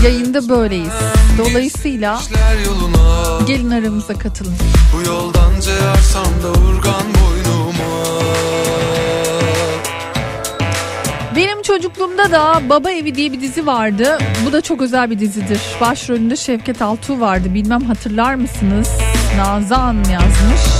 [0.03, 0.93] yayında böyleyiz.
[1.37, 2.19] Dolayısıyla
[3.47, 4.55] gelin aramıza katılın.
[4.93, 7.87] Bu yoldan ceyarsam da urgan boynuma
[11.35, 14.17] Benim çocukluğumda da Baba Evi diye bir dizi vardı.
[14.45, 15.61] Bu da çok özel bir dizidir.
[15.81, 17.53] Başrolünde Şevket Altuğ vardı.
[17.53, 18.89] Bilmem hatırlar mısınız?
[19.37, 20.76] Nazan yazmış.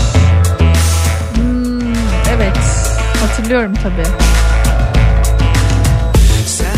[3.22, 4.08] Hatırlıyorum tabii.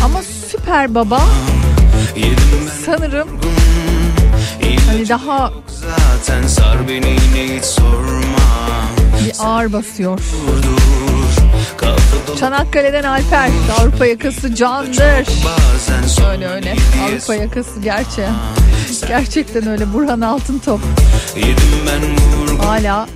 [0.04, 1.20] Ama Süper Baba
[2.86, 3.28] sanırım
[4.86, 8.38] hani daha zaten sar beni yine hiç sorma
[9.24, 10.20] bir ağır basıyor.
[12.40, 13.50] Çanakkale'den Alper.
[13.80, 15.26] Avrupa yakası candır.
[16.30, 16.76] Öyle öyle.
[17.04, 18.22] Avrupa yakası gerçi.
[19.08, 19.92] Gerçekten öyle.
[19.92, 20.80] Burhan Altıntop.
[22.62, 23.06] Hala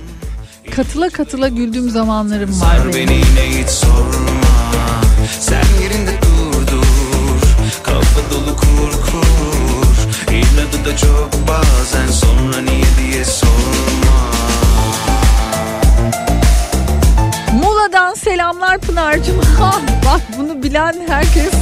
[0.71, 2.93] katıla katıla güldüğüm zamanlarım var Sar benim.
[2.93, 5.01] beni yine hiç sorma
[5.39, 7.41] Sen yerinde dur dur
[7.83, 14.15] Kafa dolu kur kur İnadı da çok bazen Sonra niye diye sorma
[17.53, 19.39] Muğla'dan selamlar Pınar'cığım.
[19.59, 19.71] Ha,
[20.05, 21.53] bak bunu bilen herkes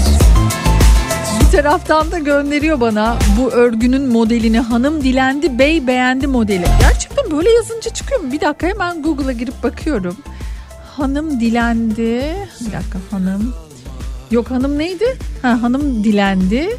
[1.54, 4.60] taraftan da gönderiyor bana bu örgünün modelini.
[4.60, 6.66] Hanım dilendi, bey beğendi modeli.
[6.80, 8.32] Gerçekten böyle yazınca çıkıyor mu?
[8.32, 10.18] Bir dakika hemen Google'a girip bakıyorum.
[10.98, 12.36] Hanım dilendi.
[12.60, 13.54] Bir dakika hanım.
[14.32, 15.18] Yok hanım neydi?
[15.42, 16.78] Ha, hanım dilendi.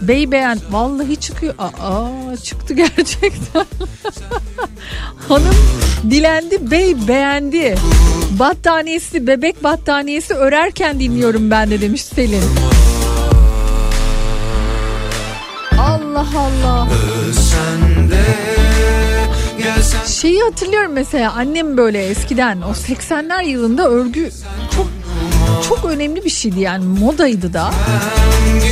[0.00, 0.58] Bey beğen.
[0.70, 1.54] Vallahi çıkıyor.
[1.58, 3.66] Aa çıktı gerçekten.
[5.28, 5.56] Hanım
[6.10, 7.74] dilendi, bey beğendi.
[8.38, 12.42] Battaniyesi, bebek battaniyesi örerken dinliyorum ben de demiş Selin.
[16.14, 16.88] Allah Allah.
[17.32, 18.24] Sen de
[19.58, 24.30] gelsen Şeyi hatırlıyorum mesela annem böyle eskiden o 80'ler yılında örgü
[24.76, 24.86] çok
[25.68, 27.70] çok önemli bir şeydi yani modaydı da.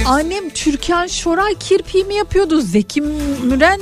[0.06, 2.60] Annem Türkan Şoray kirpiği mi yapıyordu?
[2.60, 3.00] Zeki
[3.42, 3.80] Müren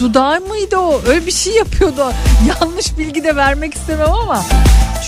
[0.00, 1.00] dudağı mıydı o?
[1.06, 2.12] Öyle bir şey yapıyordu.
[2.60, 4.44] Yanlış bilgi de vermek istemem ama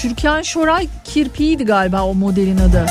[0.02, 2.86] Türkan Şoray kirpiğiydi galiba o modelin adı.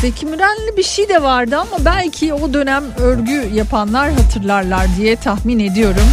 [0.00, 5.58] Zeki Mürenli bir şey de vardı ama belki o dönem örgü yapanlar hatırlarlar diye tahmin
[5.58, 6.08] ediyorum.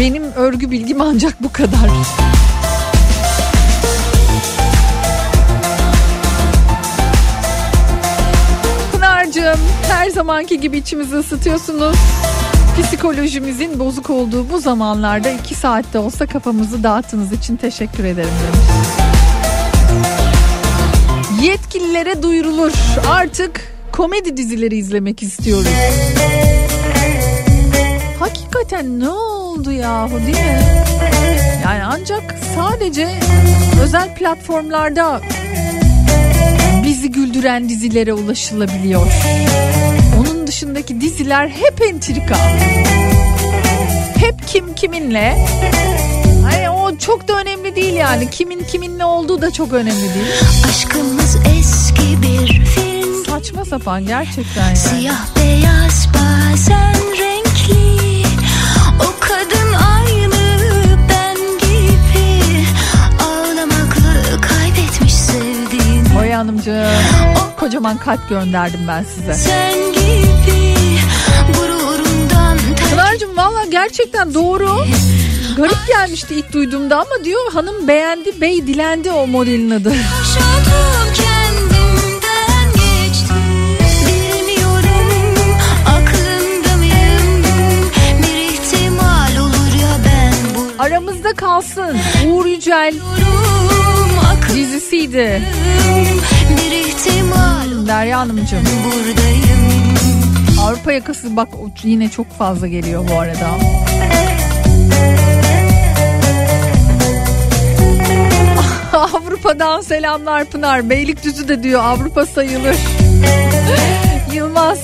[0.00, 1.90] Benim örgü bilgim ancak bu kadar.
[8.92, 11.96] Pınar'cığım her zamanki gibi içimizi ısıtıyorsunuz.
[12.82, 19.05] Psikolojimizin bozuk olduğu bu zamanlarda iki saatte olsa kafamızı dağıttığınız için teşekkür ederim demiş.
[21.42, 22.72] Yetkililere duyurulur.
[23.10, 25.68] Artık komedi dizileri izlemek istiyoruz.
[28.20, 30.60] Hakikaten ne oldu yahu değil mi?
[31.64, 33.08] Yani ancak sadece
[33.82, 35.20] özel platformlarda
[36.84, 39.06] bizi güldüren dizilere ulaşılabiliyor.
[40.20, 42.36] Onun dışındaki diziler hep entrika.
[44.18, 45.46] Hep kim kiminle.
[46.96, 48.30] O çok da önemli değil yani.
[48.30, 50.34] Kimin kiminle olduğu da çok önemli değil.
[50.68, 54.76] Aşkımız eski bir film Saçma sapan gerçekten yani.
[54.76, 58.26] Siyah beyaz bazen renkli
[59.00, 60.34] O kadın aynı
[61.08, 62.64] ben gibi
[63.24, 66.86] Ağlamaklı kaybetmiş sevdiğini Oya Hanımcığım
[67.60, 69.34] kocaman kalp gönderdim ben size.
[69.34, 70.98] Sen gibi
[71.56, 72.58] gururundan
[72.90, 74.86] Pınar'cığım valla gerçekten doğru.
[75.56, 79.92] Garip gelmişti ilk duyduğumda ama diyor hanım beğendi bey dilendi o modelin adı.
[90.78, 91.96] Aramızda kalsın
[92.28, 92.94] Uğur Yücel
[94.54, 95.42] dizisiydi.
[96.50, 98.62] Bir ihtimal Derya Hanımcığım.
[98.84, 99.56] buradayım
[100.60, 101.48] Avrupa yakası bak
[101.82, 103.50] yine çok fazla geliyor bu arada.
[109.46, 110.90] Avrupa'dan selamlar Pınar.
[110.90, 112.76] Beylikdüzü de diyor Avrupa sayılır.
[114.34, 114.78] Yılmaz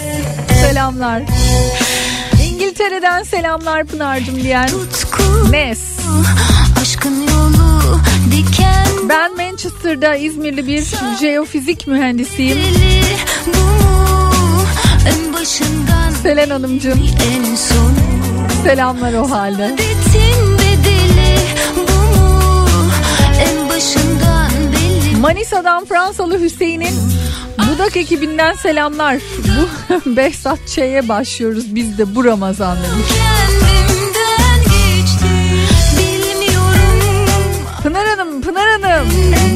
[0.60, 1.22] selamlar.
[2.44, 4.68] İngiltere'den selamlar Pınar'cığım diyen
[5.50, 5.78] Nes.
[6.82, 8.00] Aşkın yolu
[8.30, 10.84] diken Ben Manchester'da İzmirli bir
[11.20, 12.58] jeofizik mühendisiyim.
[16.22, 17.08] Selen Hanımcığım
[18.64, 19.70] selamlar o halde.
[19.72, 20.51] Bitin
[25.22, 26.94] Manisa'dan Fransalı Hüseyin'in
[27.58, 29.16] Budak ekibinden selamlar.
[29.38, 33.08] Bu Behzat Ç'ye başlıyoruz biz de bu Ramazan demiş.
[37.82, 39.08] Pınar Hanım, Pınar Hanım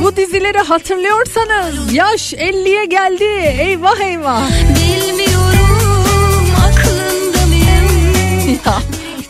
[0.05, 3.25] bu dizileri hatırlıyorsanız yaş 50'ye geldi.
[3.61, 4.43] Eyvah eyvah.
[4.69, 8.75] Bilmiyorum aklında mıyım Ya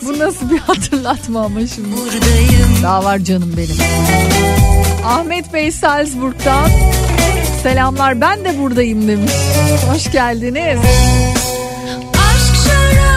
[0.03, 1.97] bu nasıl bir hatırlatma ama şimdi.
[1.97, 4.76] Buradayım Daha var canım benim.
[5.07, 6.71] Ahmet Bey Salzburg'dan
[7.63, 9.33] selamlar ben de buradayım demiş.
[9.93, 10.79] Hoş geldiniz.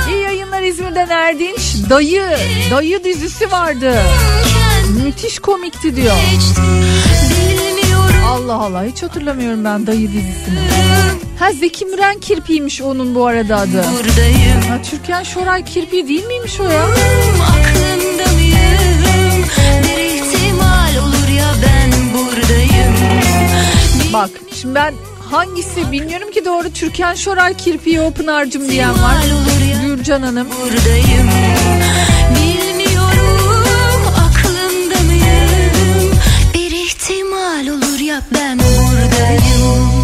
[0.10, 1.76] İyi yayınlar İzmir'den Erdinç.
[1.90, 2.26] Dayı,
[2.72, 3.94] dayı dizisi vardı.
[5.04, 6.16] Müthiş komikti diyor.
[8.28, 10.60] Allah Allah hiç hatırlamıyorum ben dayı dizisini.
[11.40, 13.84] Ha Zeki Müren kirpiymiş onun bu arada adı.
[13.94, 16.84] buradayım Ha Türkan Şoray kirpi değil miymiş o ya?
[16.84, 18.49] Aklında mıyım
[24.14, 24.94] Bak şimdi ben
[25.32, 26.74] hangisi bilmiyorum ki doğru.
[26.74, 28.12] Türkan Şoray kirpiği o
[28.70, 29.18] diyen var.
[29.82, 30.48] Gürcan Hanım.
[30.50, 31.30] Buradayım.
[32.36, 36.12] Bilmiyorum aklımda mıyım?
[36.54, 39.99] Bir ihtimal olur ya ben buradayım.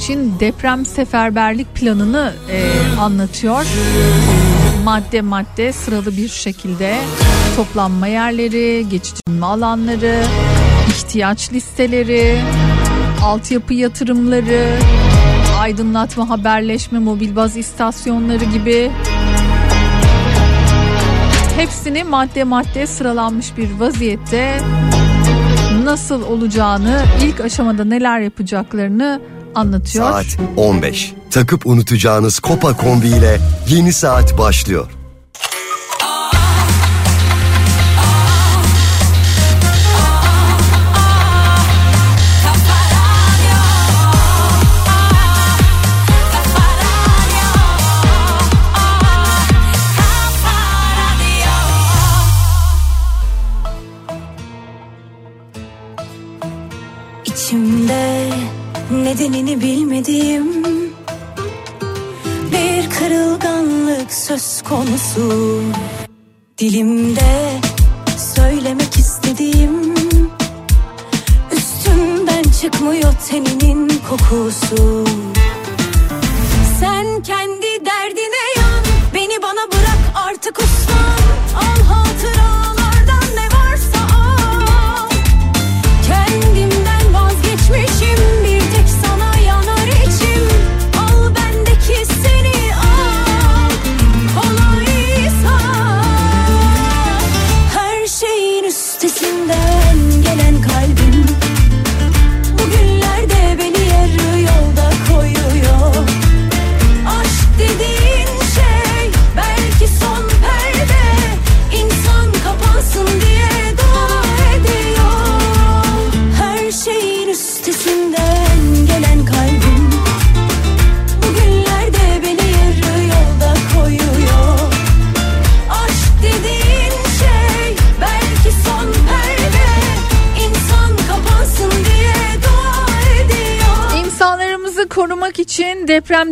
[0.00, 2.70] İçin deprem seferberlik planını e,
[3.00, 3.66] anlatıyor.
[4.84, 6.96] Madde madde sıralı bir şekilde
[7.56, 10.22] toplanma yerleri, geçici alanları,
[10.88, 12.38] ihtiyaç listeleri,
[13.22, 14.66] altyapı yatırımları,
[15.58, 18.90] aydınlatma, haberleşme, mobil baz istasyonları gibi
[21.56, 24.58] hepsini madde madde sıralanmış bir vaziyette
[25.84, 29.20] nasıl olacağını, ilk aşamada neler yapacaklarını
[29.54, 30.10] anlatıyor.
[30.10, 30.26] Saat
[30.56, 31.12] 15.
[31.30, 34.86] Takıp unutacağınız Kopa kombi ile yeni saat başlıyor.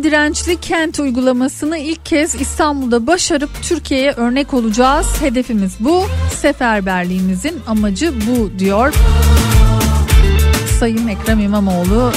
[0.09, 5.07] Dirençli kent uygulamasını ilk kez İstanbul'da başarıp Türkiye'ye örnek olacağız.
[5.23, 6.05] Hedefimiz bu.
[6.37, 8.95] Seferberliğimizin amacı bu diyor.
[10.81, 12.13] Sayın Ekrem İmamoğlu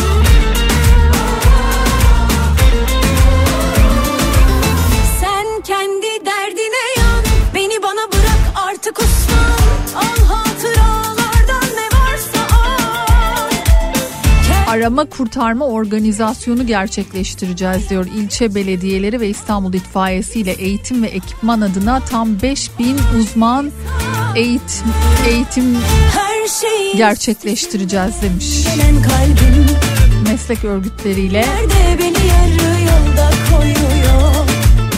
[14.71, 18.05] arama kurtarma organizasyonu gerçekleştireceğiz diyor.
[18.15, 23.71] İlçe belediyeleri ve İstanbul İtfaiyesi ile eğitim ve ekipman adına tam 5000 uzman
[24.35, 24.87] eğitim,
[25.27, 25.77] eğitim
[26.97, 28.67] gerçekleştireceğiz demiş.
[30.27, 34.31] Meslek örgütleriyle Nerede beni yarı yolda koyuyor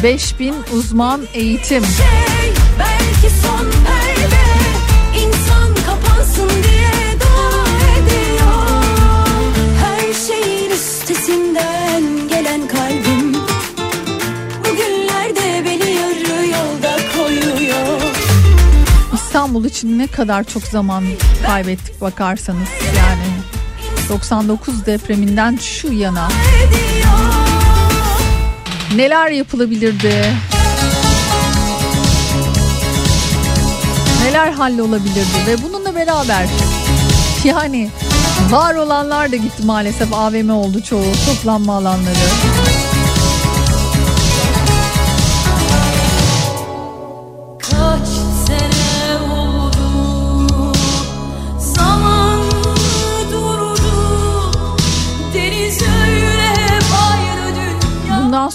[0.03, 1.83] 5000 uzman eğitim.
[2.79, 3.67] Belki son
[19.53, 21.03] İstanbul için ne kadar çok zaman
[21.45, 23.25] kaybettik bakarsanız yani
[24.09, 26.27] 99 depreminden şu yana
[28.95, 30.35] neler yapılabilirdi?
[34.23, 36.47] Neler hallolabilirdi ve bununla beraber
[37.43, 37.89] yani
[38.49, 42.17] Var olanlar da gitti maalesef AVM oldu çoğu toplanma alanları.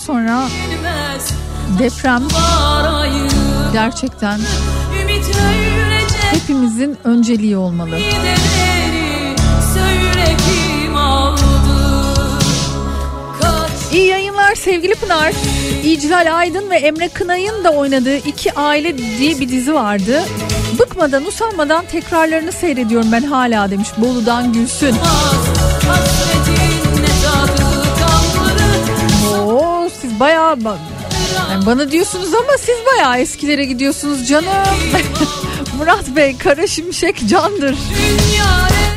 [0.09, 0.49] Sonra
[1.79, 2.23] deprem
[3.73, 4.41] gerçekten
[6.33, 7.99] hepimizin önceliği olmalı.
[13.93, 15.33] İyi yayınlar sevgili Pınar.
[15.85, 20.23] İclal Aydın ve Emre Kınay'ın da oynadığı İki Aile diye bir dizi vardı.
[20.79, 24.93] Bıkmadan usanmadan tekrarlarını seyrediyorum ben hala demiş Bolu'dan Gülsün.
[24.93, 25.48] hasretin
[30.21, 30.77] bayağı ba-
[31.51, 34.53] yani bana diyorsunuz ama siz bayağı eskilere gidiyorsunuz canım.
[35.79, 37.77] Murat Bey Kara Şimşek candır.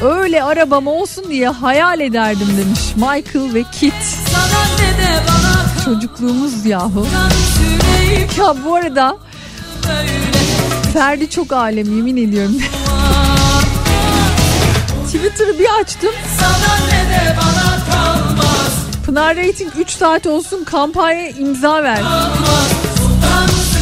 [0.03, 3.93] Öyle arabam olsun diye hayal ederdim demiş Michael ve Kit.
[5.85, 7.07] Çocukluğumuz yahu.
[8.37, 9.17] Ya bu arada
[10.93, 12.57] Ferdi çok alem yemin ediyorum.
[15.05, 16.11] Twitter'ı bir açtım.
[16.39, 17.70] Sana ne de bana
[19.11, 21.99] Pınar Rating 3 saat olsun kampanya imza ver.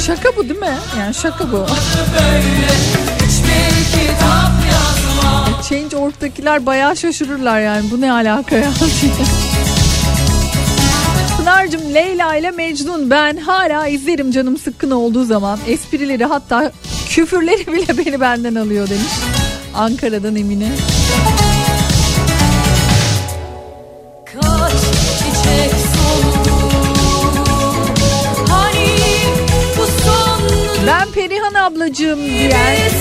[0.06, 0.78] Şaka bu değil mi?
[1.00, 1.66] Yani şaka bu.
[4.72, 8.72] yazma Change.org'dakiler bayağı şaşırırlar yani bu ne alaka ya.
[11.38, 15.60] Pınar'cığım Leyla ile Mecnun ben hala izlerim canım sıkkın olduğu zaman.
[15.68, 16.72] Esprileri hatta
[17.10, 19.14] küfürleri bile beni benden alıyor demiş.
[19.76, 20.70] Ankara'dan Emine.
[20.70, 21.39] Kaç
[31.20, 32.92] Perihan ablacığım diyen,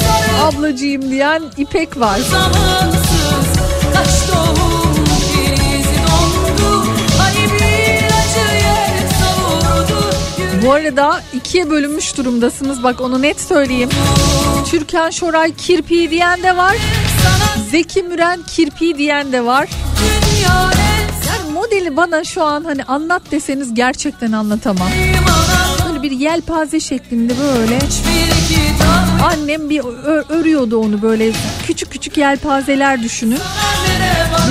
[0.42, 2.18] ablacığım diyen İpek var.
[2.18, 3.46] zamansız
[3.94, 6.84] Kaç doğum krizi dondu
[7.18, 7.48] Hani
[10.62, 12.82] Bu arada ikiye bölünmüş durumdasınız.
[12.82, 13.90] Bak onu net söyleyeyim.
[14.70, 16.76] Türkan Şoray kirpi diyen de var.
[17.70, 19.68] Zeki Müren kirpi diyen de var.
[21.26, 24.88] Yani modeli bana şu an hani anlat deseniz gerçekten anlatamam.
[25.98, 27.78] Böyle bir yelpaze şeklinde böyle.
[29.24, 29.80] Annem bir
[30.28, 31.32] örüyordu onu böyle
[31.66, 33.38] küçük küçük yelpazeler düşünün.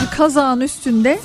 [0.01, 1.19] Bir kazağın üstünde.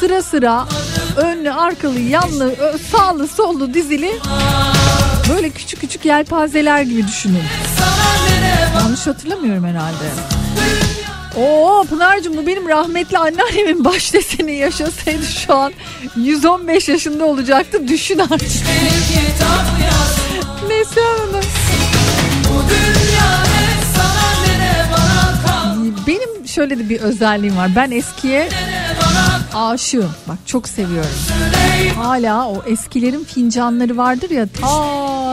[0.00, 0.66] Sıra sıra
[1.16, 4.12] önlü arkalı yanlı sağlı sollu dizili
[5.28, 7.42] böyle küçük küçük yelpazeler gibi düşünün.
[8.80, 10.41] Yanlış hatırlamıyorum herhalde.
[11.36, 15.72] Oo Pınar'cığım bu benim rahmetli anneannemin baş deseni yaşasaydı şu an
[16.16, 17.88] 115 yaşında olacaktı.
[17.88, 18.48] Düşün artık.
[20.68, 21.42] Neslihan Hanım.
[26.06, 27.70] Benim şöyle de bir özelliğim var.
[27.76, 28.48] Ben eskiye
[29.54, 30.10] aşığım.
[30.28, 31.10] Bak çok seviyorum.
[31.96, 34.66] Hala o eskilerin fincanları vardır ya ta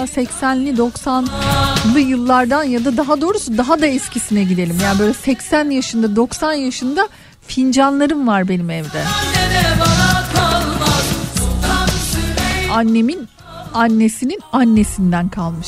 [0.06, 4.78] 80'li 90'lı yıllardan ya da daha doğrusu daha da eskisine gidelim.
[4.84, 7.10] Yani böyle 80 yaşında 90 yaşında
[7.48, 9.04] fincanlarım var benim evde.
[12.72, 13.28] Annemin
[13.74, 15.68] annesinin annesinden kalmış.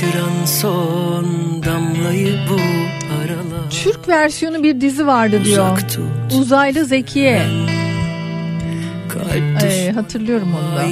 [0.00, 1.26] Taşıran son
[1.66, 2.54] damlayı bu
[3.14, 5.78] aralar Türk versiyonu bir dizi vardı diyor.
[5.78, 5.98] Tut
[6.40, 7.42] Uzaylı Zekiye.
[9.08, 10.84] kalp Ee, hatırlıyorum onu da.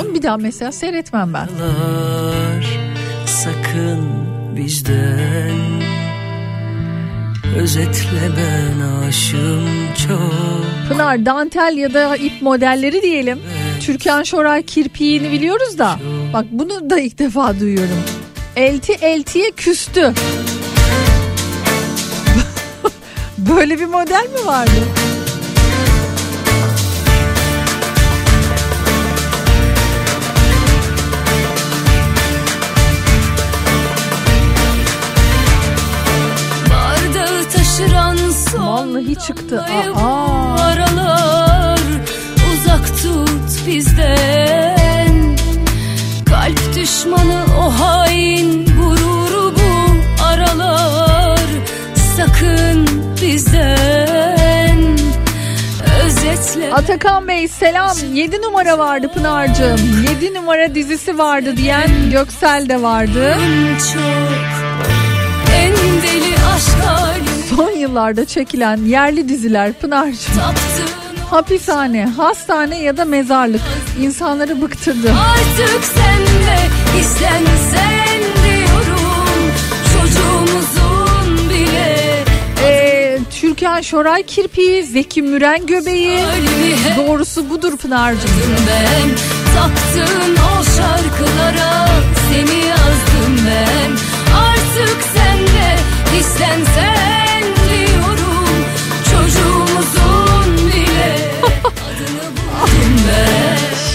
[0.00, 1.48] Onu bir daha mesela seyretmem ben.
[3.26, 4.00] Sakın
[4.56, 5.81] bizden
[7.56, 9.68] Özetle ben aşığım
[10.08, 13.40] çok Pınar dantel ya da ip modelleri diyelim.
[13.80, 15.98] Türkan Şoray kirpiğini biliyoruz da.
[16.32, 18.02] Bak bunu da ilk defa duyuyorum.
[18.56, 20.12] Elti eltiye küstü.
[23.38, 24.70] Böyle bir model mi vardı?
[37.72, 39.64] Son Vallahi çıktı.
[39.96, 40.54] Aa.
[40.60, 41.78] aralar
[42.52, 45.36] Uzak tut bizden
[46.26, 51.40] Kalp düşmanı o hain gururu bu aralar
[52.16, 52.88] Sakın
[53.22, 54.98] bizden
[56.04, 57.96] Özetle Atakan Bey selam.
[58.14, 59.80] 7 numara vardı Pınar'cığım.
[60.20, 63.36] 7 numara dizisi vardı diyen Göksel de vardı.
[63.92, 64.32] çok
[65.54, 67.11] En deli aşk halim
[67.56, 70.34] Son yıllarda çekilen yerli diziler Pınar'cığım.
[71.30, 73.60] Hapishane, hastane ya da mezarlık
[74.00, 75.12] insanları bıktırdı.
[75.12, 76.58] Artık senle
[77.00, 79.52] istensen diyorum
[79.92, 82.24] Çocuğumuzun bile
[82.64, 86.18] Ee, Türkan Şoray kirpiği, Zeki Müren göbeği.
[86.96, 88.30] Doğrusu budur Pınar'cığım.
[88.68, 89.08] ben
[89.56, 91.88] Taktığın o şarkılara
[92.28, 93.90] seni yazdım ben
[94.36, 95.76] Artık senle
[96.20, 97.11] istensen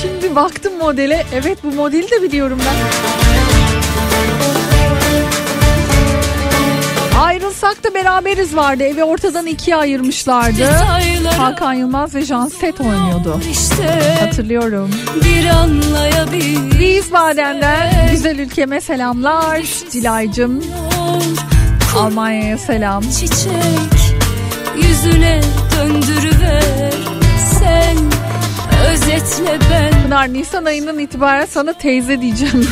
[0.02, 1.26] Şimdi baktım modele.
[1.34, 2.76] Evet bu modeli de biliyorum ben.
[7.20, 8.84] Ayrılsak da beraberiz vardı.
[8.84, 10.66] Evi ortadan ikiye ayırmışlardı.
[11.38, 13.42] Hakan Yılmaz ve Can Set oynuyordu.
[13.52, 14.90] işte Hatırlıyorum.
[15.26, 19.62] bir anlayabil Biz Baden'den güzel ülkeme selamlar.
[19.94, 20.64] Dilaycım
[21.98, 23.04] Almanya'ya selam.
[23.04, 24.16] çiçek
[24.82, 25.42] yüzüne
[25.78, 26.94] döndürüver
[27.60, 27.98] sen
[28.94, 32.68] özetle ben Pınar Nisan ayından itibaren sana teyze diyeceğim.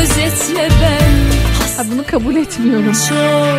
[0.00, 1.36] özetle ben
[1.76, 2.92] Ha, bunu kabul etmiyorum.
[3.08, 3.58] çok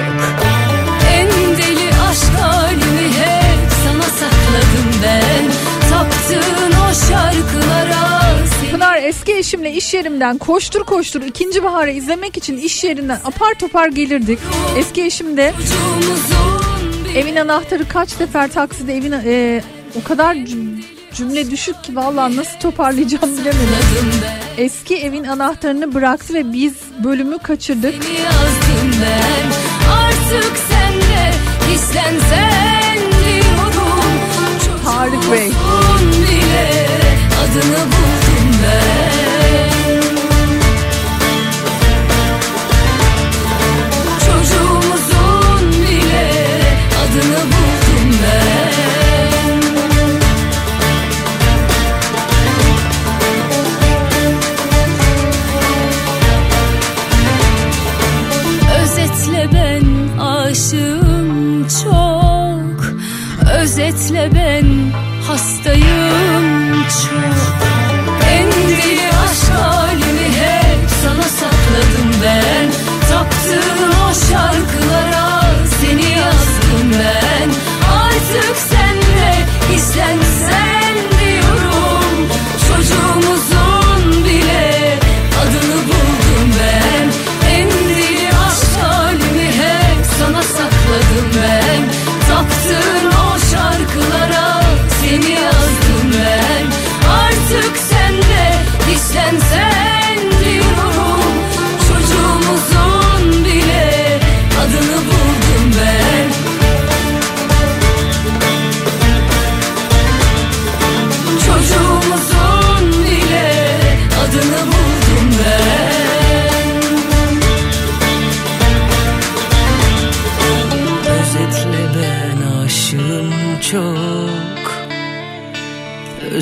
[1.13, 1.27] en
[1.57, 5.45] deli aşk halimi hep sana sakladım ben
[5.89, 8.07] taktığın o şarkılara
[8.71, 13.87] Pınar eski eşimle iş yerimden koştur koştur ikinci baharı izlemek için iş yerinden apar topar
[13.87, 14.39] gelirdik.
[14.77, 15.53] Eski eşim de
[17.15, 19.61] evin anahtarı kaç sefer takside evin e,
[20.01, 20.37] o kadar
[21.13, 24.11] cümle düşük ki vallahi nasıl toparlayacağım bilemedim.
[24.57, 27.95] Eski evin anahtarını bıraktı ve biz bölümü kaçırdık.
[29.01, 29.51] Ben
[29.91, 31.33] artık senle
[31.75, 34.11] istensen diyorum
[34.85, 35.51] Tarık Bey.
[37.43, 39.36] Adını buldum ben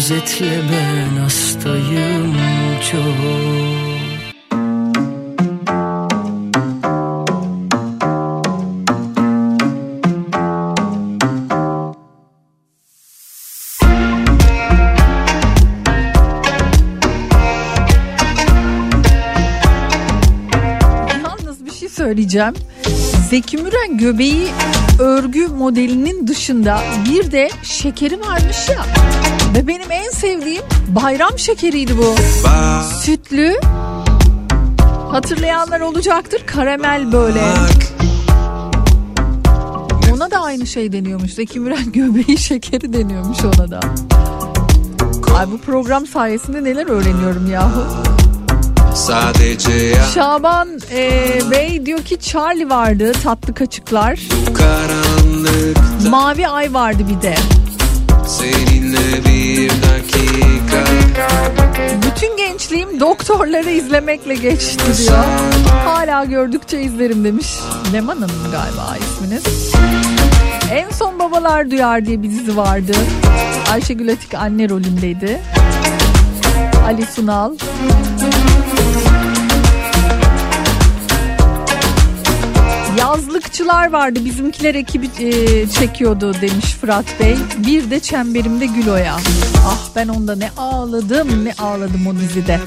[0.05, 2.35] Özetle ben hastayım
[2.91, 3.01] çok
[21.79, 22.53] şey söyleyeceğim.
[23.29, 24.47] Zeki Müren göbeği
[24.99, 28.85] örgü modelinin dışında bir de şekeri varmış ya.
[29.55, 32.15] Ve benim en sevdiğim bayram şekeriydi bu.
[33.03, 33.53] Sütlü.
[35.11, 36.41] Hatırlayanlar olacaktır.
[36.45, 37.41] Karamel böyle.
[40.13, 41.33] Ona da aynı şey deniyormuş.
[41.33, 43.79] Zeki Müren göbeği şekeri deniyormuş ona da.
[45.37, 47.83] Ay bu program sayesinde neler öğreniyorum yahu.
[48.95, 54.19] Sadece ya Şaban e, Bey diyor ki Charlie vardı tatlı kaçıklar.
[56.09, 57.35] Mavi ay vardı bir de.
[58.27, 60.83] Seninle bir dakika
[62.05, 65.23] Bütün gençliğim doktorları izlemekle geçti diyor.
[65.85, 67.47] Hala gördükçe izlerim demiş.
[67.93, 69.73] Leman Hanım galiba isminiz.
[70.71, 72.91] En son Babalar Duyar diye bir dizi vardı.
[73.71, 75.41] Ayşegül Atik anne rolündeydi.
[76.85, 77.53] Ali Sunal.
[83.15, 87.35] Yazlıkçılar vardı bizimkiler ekibi e, çekiyordu demiş Fırat Bey.
[87.67, 89.17] Bir de Çemberimde Gül Oya.
[89.67, 92.59] Ah ben onda ne ağladım ne ağladım o dizide.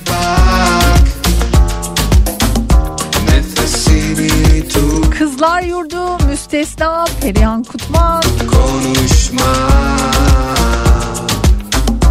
[5.19, 8.23] Kızlar Yurdu, Müstesna, Perihan Kutman.
[8.51, 9.55] Konuşma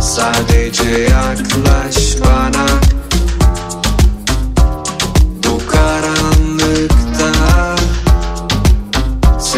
[0.01, 2.86] Sadece yaklaş bana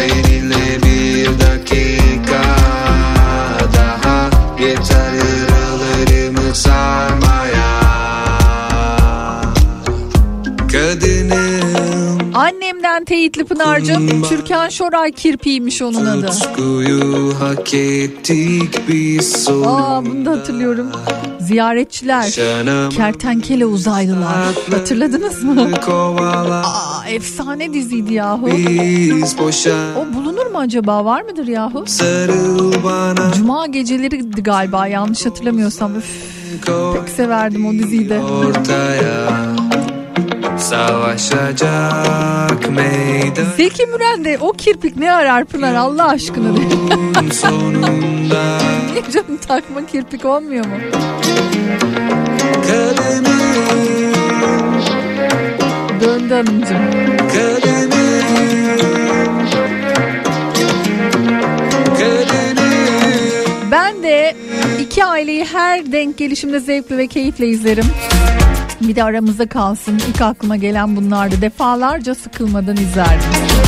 [0.00, 0.29] Seninle
[13.00, 14.22] Annemden teyitli Pınar'cığım.
[14.22, 16.26] Türkan Şoray kirpiymiş onun adı.
[17.38, 20.90] Hak ettik biz Aa bunu da hatırlıyorum.
[21.40, 22.30] Ziyaretçiler.
[22.90, 24.54] Kertenkele uzaylılar.
[24.70, 25.68] Hatırladınız mı?
[26.64, 28.48] Aa efsane diziydi yahu.
[29.98, 31.04] O bulunur mu acaba?
[31.04, 31.84] Var mıdır yahu?
[33.36, 35.96] Cuma geceleriydi galiba yanlış hatırlamıyorsam.
[35.96, 36.04] Üf,
[36.66, 38.18] pek severdim o diziyi de.
[38.20, 39.49] ortaya
[40.70, 46.66] Savaşacak meydan Zeki Müren de o kirpik ne arar Pınar Allah aşkına diye.
[48.92, 50.72] Niye canım takma kirpik olmuyor mu?
[52.66, 53.40] Kadınım
[56.00, 56.80] Döndü hanımcığım.
[63.70, 64.36] Ben de
[64.80, 67.84] iki aileyi her denk gelişimde zevkle ve keyifle izlerim.
[68.80, 70.00] Bir de aramızda kalsın.
[70.08, 71.42] İlk aklıma gelen bunlardı.
[71.42, 73.59] Defalarca sıkılmadan izlerdim.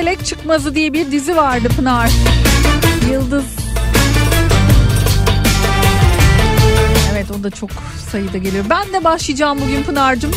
[0.00, 2.10] Felek Çıkmazı diye bir dizi vardı Pınar.
[3.12, 3.44] Yıldız.
[7.12, 7.70] Evet o da çok
[8.10, 8.64] sayıda geliyor.
[8.70, 10.30] Ben de başlayacağım bugün Pınar'cığım.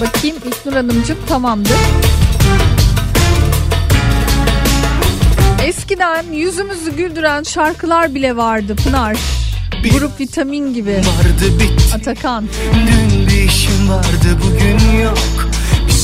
[0.00, 1.76] Bakayım İlknur Hanımcığım tamamdır.
[5.64, 9.16] Eskiden yüzümüzü güldüren şarkılar bile vardı Pınar.
[9.92, 10.92] Grup vitamin gibi.
[10.92, 12.48] Vardı bitti Atakan.
[12.74, 15.49] Dün bir işim vardı bugün yok Bir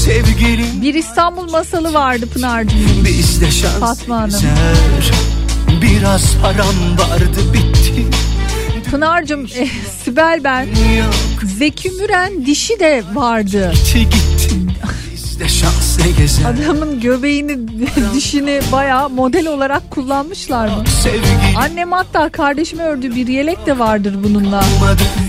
[0.07, 3.05] sevgilim Bir İstanbul masalı vardı Pınar'cığım.
[3.05, 4.29] bizde şans Fatma Hanım.
[4.29, 5.13] ezer.
[5.83, 8.07] Biraz param vardı bitti
[8.91, 9.69] Pınar'cığım eh,
[10.05, 10.69] Sibel ben.
[11.59, 13.73] Zeki Müren dişi de vardı.
[13.75, 14.55] Gitti gitti
[15.15, 15.76] Bizde şans
[16.47, 17.59] Adamın göbeğini
[18.15, 20.85] dişini bayağı model olarak kullanmışlar mı?
[21.57, 24.65] Annem hatta kardeşime ördüğü bir yelek de vardır bununla.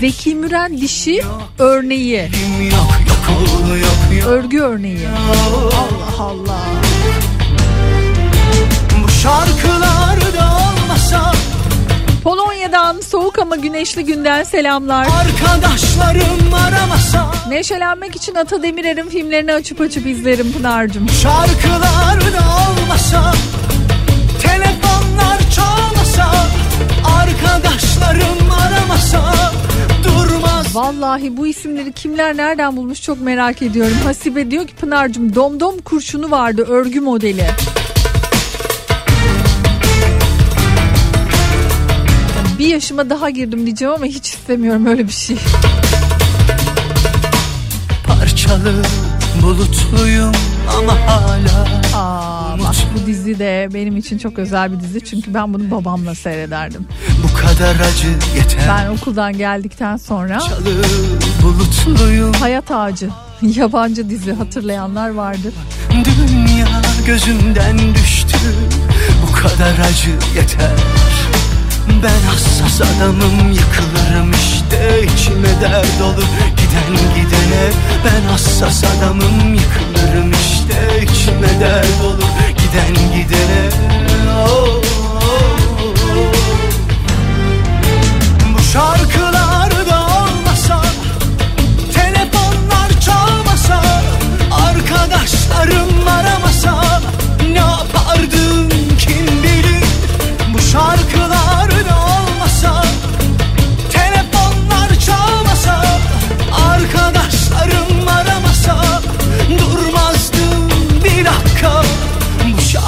[0.00, 1.22] Zeki Müren dişi
[1.58, 2.30] örneği.
[4.26, 5.08] Örgü örneği.
[5.30, 6.58] Allah Allah.
[9.04, 10.07] Bu şarkılar
[12.68, 15.06] Polonya'dan soğuk ama güneşli günden selamlar.
[15.06, 21.08] Arkadaşlarım aramasa Neşelenmek için Ata Demirer'in filmlerini açıp açıp izlerim Pınar'cığım.
[21.08, 22.40] Şarkılar da
[22.70, 23.32] olmasa
[24.42, 26.32] Telefonlar çalmasa
[27.18, 29.34] Arkadaşlarım aramasa
[30.04, 33.96] Durmaz Vallahi bu isimleri kimler nereden bulmuş çok merak ediyorum.
[34.04, 37.46] Hasibe diyor ki Pınar'cığım domdom kurşunu vardı örgü modeli.
[42.58, 45.36] Bir yaşıma daha girdim diyeceğim ama hiç istemiyorum öyle bir şey.
[48.06, 48.82] Parçalı
[49.42, 50.32] bulutluyum
[50.78, 55.54] ama hala Aa, bak bu dizi de benim için çok özel bir dizi çünkü ben
[55.54, 56.86] bunu babamla seyrederdim.
[57.22, 60.82] Bu kadar acı yeter Ben okuldan geldikten sonra Parçalı
[61.42, 63.08] bulutluyum Hayat Ağacı
[63.42, 65.54] yabancı dizi hatırlayanlar vardır.
[65.90, 66.68] Dünya
[67.06, 68.38] gözümden düştü
[69.28, 70.70] Bu kadar acı yeter
[72.02, 76.24] ben hassas adamım yıkılırım işte içime dert olur.
[76.56, 77.70] Giden gidene
[78.04, 82.28] Ben hassas adamım yıkılırım işte içime dert olur.
[82.48, 83.70] Giden gidene
[84.48, 84.80] oh,
[85.22, 86.34] oh, oh.
[88.54, 90.82] Bu şarkılarda olmasa
[91.94, 93.82] Telefonlar çalmasa
[94.50, 97.00] Arkadaşlarım aramasa
[97.52, 98.68] Ne yapardım
[98.98, 99.84] kim bilir?
[100.54, 101.27] Bu şarkı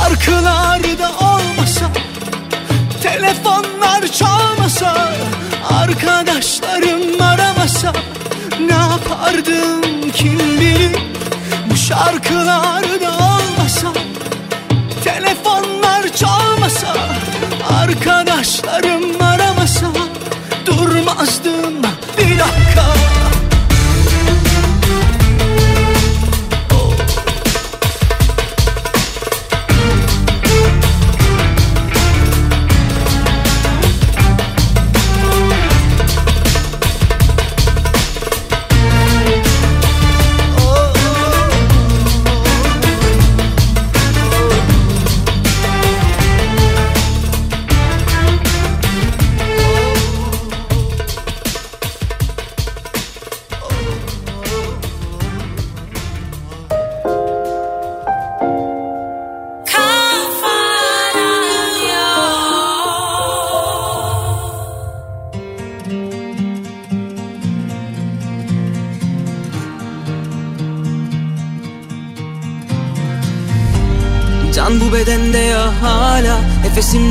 [0.01, 1.87] Şarkılarda olmasa
[3.03, 5.13] Telefonlar çalmasa
[5.71, 7.93] Arkadaşlarım aramasa
[8.61, 10.97] Ne yapardım kim bilir
[11.71, 13.93] Bu şarkılarda olmasa
[15.05, 16.95] Telefonlar çalmasa
[17.81, 19.87] Arkadaşlarım aramasa
[20.67, 21.83] Durmazdım
[22.19, 23.10] bir dakika.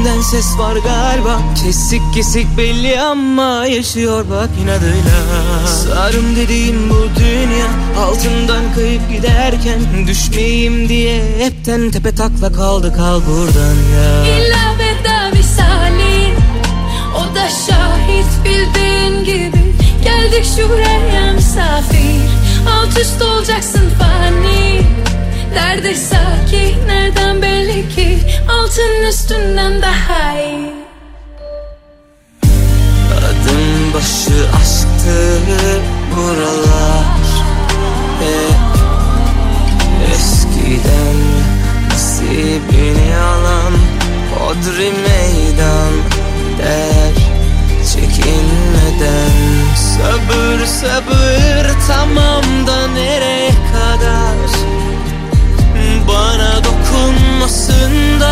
[0.10, 1.40] Nefesimden ses var galiba.
[1.64, 5.68] Kesik kesik belli ama yaşıyor bak inadıyla.
[5.68, 7.68] Sarım dediğim bu dünya
[7.99, 12.94] Altından kayıp giderken Düşmeyeyim diye hepten tepe takla kaldı.
[12.98, 14.38] Kal buradan ya.
[14.38, 16.34] İlla veda visali
[17.15, 19.76] O da şahit bildiğin gibi.
[20.03, 22.22] Geldik şuraya misafir.
[22.69, 24.81] Alt üst olacaksın fani.
[25.56, 28.19] Derde sakin nereden belli ki
[28.69, 30.73] Altın üstünden daha iyi.
[33.17, 35.39] Adım başı aşktı
[36.15, 37.05] buralar.
[38.19, 38.59] Hep
[40.13, 41.17] eskiden
[41.89, 43.73] nasibini alan
[44.35, 44.91] Hodri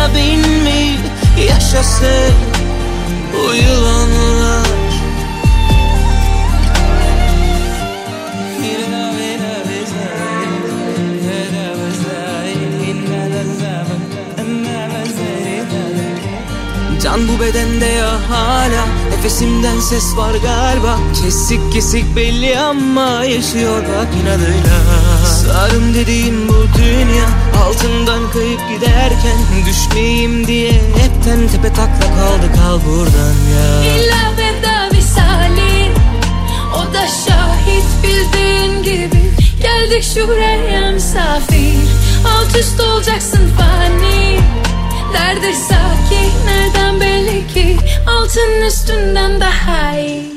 [0.08, 0.98] dokunmasın da bin mi
[1.48, 2.34] yaşasın
[3.32, 3.54] bu
[17.02, 18.86] Can bu bedende ya hala
[19.18, 20.98] Nefesimden ses var galiba.
[21.22, 24.78] Kesik kesik belli ama yaşıyor bak inadıyla.
[25.26, 27.28] Sarım dediğim bu dünya
[27.64, 33.94] Altından kayıp giderken Düşmeyeyim diye hepten tepe takla kaldı kal buradan ya.
[33.94, 35.92] İlla veda visali
[36.74, 39.30] O da şahit bildiğin gibi.
[39.62, 41.74] Geldik şuraya misafir
[42.26, 44.38] Alt üst olacaksın fani.
[45.12, 47.76] Derde sakin nereden belli ki?
[48.06, 50.27] Altın üstünden daha iyi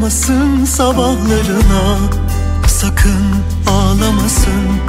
[0.00, 1.98] zor olmasın sabahlarına.
[2.68, 3.24] Sakın
[3.66, 4.80] ağlamasın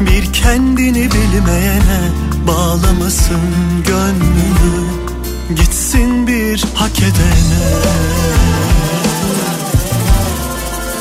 [0.00, 2.00] bir kendini bilmeyene
[2.46, 3.40] Bağlamasın
[3.86, 4.88] gönlünü.
[5.56, 7.64] Gitsin bir hak edene.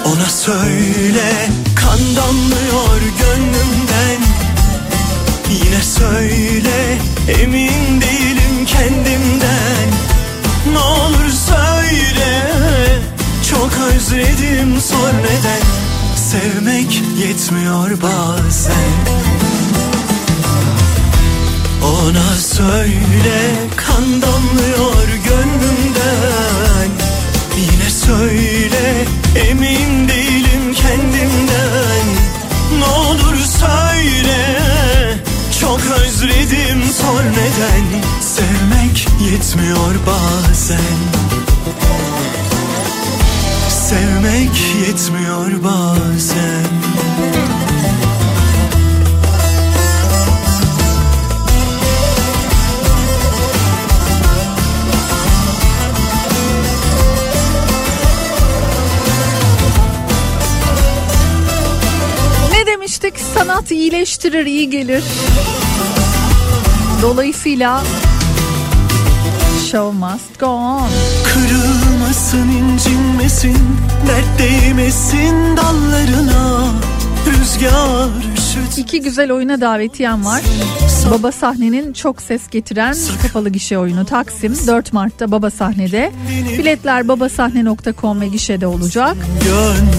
[0.05, 4.21] Ona söyle kan damlıyor gönlümden.
[5.49, 6.97] Yine söyle
[7.41, 9.89] emin değilim kendimden.
[10.71, 12.56] Ne olur söyle
[13.49, 15.61] çok özledim sor neden
[16.15, 18.93] Sevmek yetmiyor bazen.
[21.83, 26.89] Ona söyle kan damlıyor gönlümden.
[27.57, 29.05] Yine söyle
[29.49, 32.05] emin değilim kendimden.
[32.79, 34.57] Ne olur söyle
[35.61, 41.26] çok özledim sor neden Sevmek yetmiyor bazen
[44.27, 46.63] Sevmek yetmiyor bazen
[62.51, 63.13] Ne demiştik?
[63.35, 65.03] Sanat iyileştirir, iyi gelir.
[67.01, 67.83] Dolayısıyla
[69.71, 70.89] show must go on.
[72.07, 73.57] Kırılmasın incinmesin
[74.07, 76.73] Dert değmesin dallarına
[77.27, 80.41] Rüzgar üşüt İki güzel oyuna davetiyem var.
[81.11, 86.11] Baba Sahne'nin çok ses getiren kapalı gişe oyunu Taksim 4 Mart'ta Baba Sahne'de.
[86.57, 89.17] Biletler babasahne.com ve gişede olacak.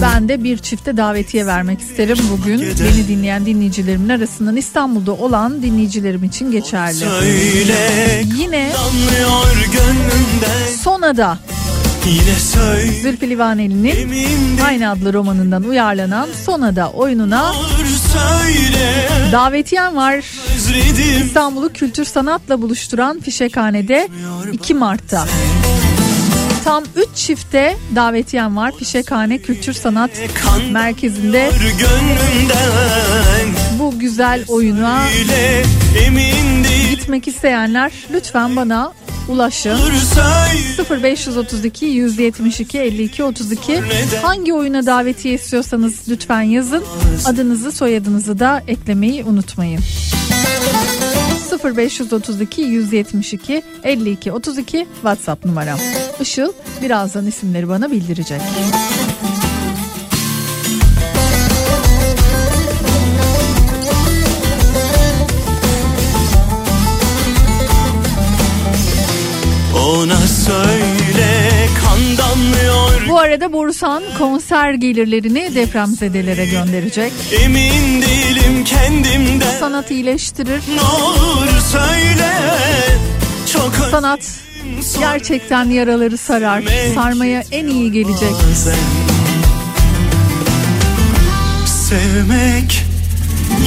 [0.01, 2.59] Ben de bir çifte davetiye vermek isterim bugün.
[2.59, 7.03] Beni dinleyen dinleyicilerimin arasından İstanbul'da olan dinleyicilerim için geçerli.
[8.37, 8.71] Yine
[10.83, 11.37] Sonada
[13.01, 17.53] Zülfü Livaneli'nin aynı adlı romanından uyarlanan Sonada oyununa
[18.13, 19.07] söyle.
[19.31, 20.25] davetiyem var.
[21.25, 24.07] İstanbul'u kültür sanatla buluşturan Fişekhane'de
[24.51, 25.25] 2 Mart'ta.
[26.63, 30.11] Tam 3 çifte davetiyem var Fişekhane Kültür Sanat
[30.71, 31.51] Merkezi'nde.
[33.79, 35.03] bu güzel oyuna
[36.89, 38.93] gitmek isteyenler lütfen bana
[39.29, 39.77] ulaşın.
[40.77, 43.81] söyle 0532 172 52 32
[44.21, 46.83] hangi oyuna davetiye istiyorsanız lütfen yazın.
[47.25, 49.79] Adınızı soyadınızı da eklemeyi unutmayın.
[51.63, 55.79] 0532 172 52 32 WhatsApp numaram.
[56.21, 58.41] Işıl birazdan isimleri bana bildirecek.
[69.99, 77.13] Ona söyle kan damlıyor Bu arada Borusan konser gelirlerini depremzedelere gönderecek.
[77.43, 80.61] Emin değilim kendimden Sanat iyileştirir.
[80.75, 82.31] Ne olur söyle
[83.53, 84.19] Çok Sanat
[84.99, 86.63] gerçekten yaraları sarar.
[86.95, 88.35] Sarmaya en iyi gelecek.
[91.65, 92.85] Sevmek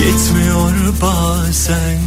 [0.04, 0.72] yetmiyor
[1.02, 1.98] bazen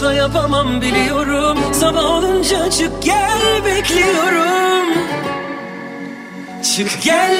[0.00, 1.58] Taşla yapamam biliyorum.
[1.72, 4.86] Sabah olunca çık gel bekliyorum.
[6.76, 7.36] Çık gel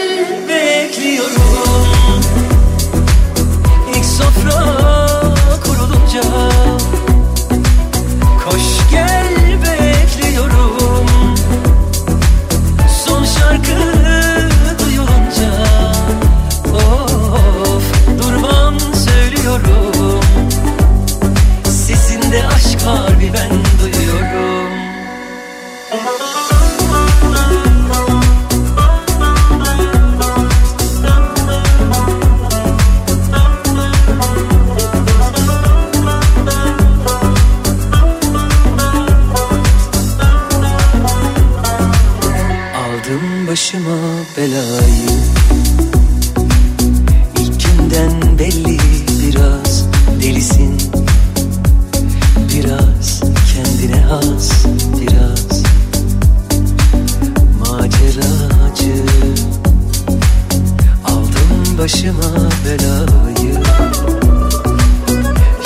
[61.81, 63.55] başıma belayı.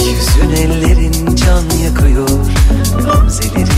[0.01, 2.29] Yüzün ellerin can yakıyor
[3.05, 3.69] Gamzelerin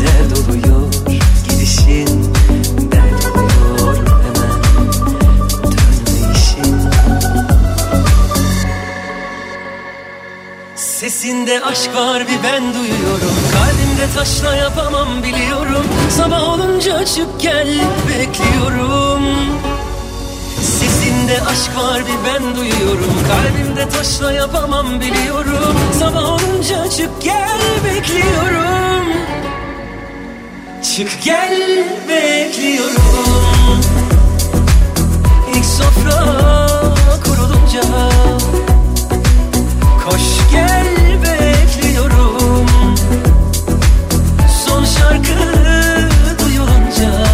[0.00, 0.92] dert oluyor.
[1.48, 2.34] Gidişin
[2.92, 4.62] dert oluyor hemen
[5.62, 6.76] Dönmeyişin.
[10.76, 13.34] Sesinde aşk var bir ben duyuyorum.
[13.52, 15.84] Kalbimde taşla yapamam biliyorum.
[16.10, 19.22] Sabah olunca çık gel bekliyorum
[21.26, 23.14] Sesinde aşk var bir ben duyuyorum.
[23.28, 25.76] Kalbimde taşla yapamam biliyorum.
[25.98, 29.06] Sabah olunca çık gel bekliyorum.
[30.96, 33.80] Çık gel bekliyorum.
[35.54, 36.36] İlk sofra
[37.24, 37.82] kurulunca
[40.08, 40.86] Koş gel
[41.22, 42.66] bekliyorum.
[44.66, 45.38] Son şarkı
[46.44, 47.26] duyulunca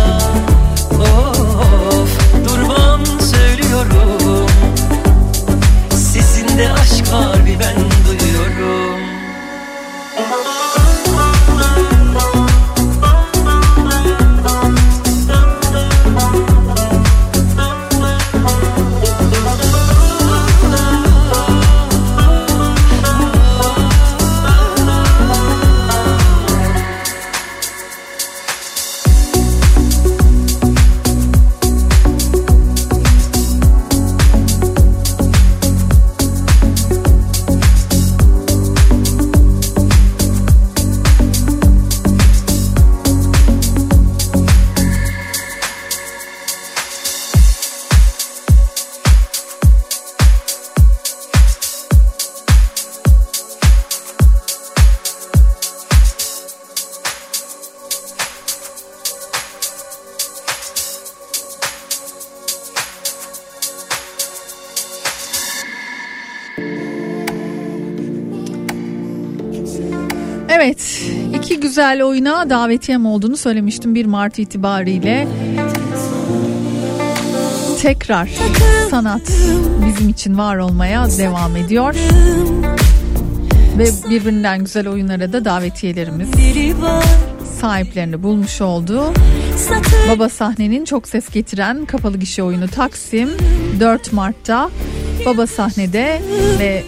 [0.91, 1.42] durmam
[3.83, 4.47] söylüyorum
[5.91, 7.61] Sesinde aşk var bir
[71.83, 75.29] güzel oyuna davetiyem olduğunu söylemiştim 1 Mart itibariyle.
[77.81, 78.29] Tekrar
[78.91, 79.23] sanat
[79.87, 81.95] bizim için var olmaya devam ediyor.
[83.79, 86.29] Ve birbirinden güzel oyunlara da davetiyelerimiz
[87.61, 89.13] sahiplerini bulmuş oldu.
[90.09, 93.31] Baba sahnenin çok ses getiren kapalı gişe oyunu Taksim
[93.81, 94.71] 4 Mart'ta
[95.27, 96.23] Baba sahnede
[96.59, 96.85] ve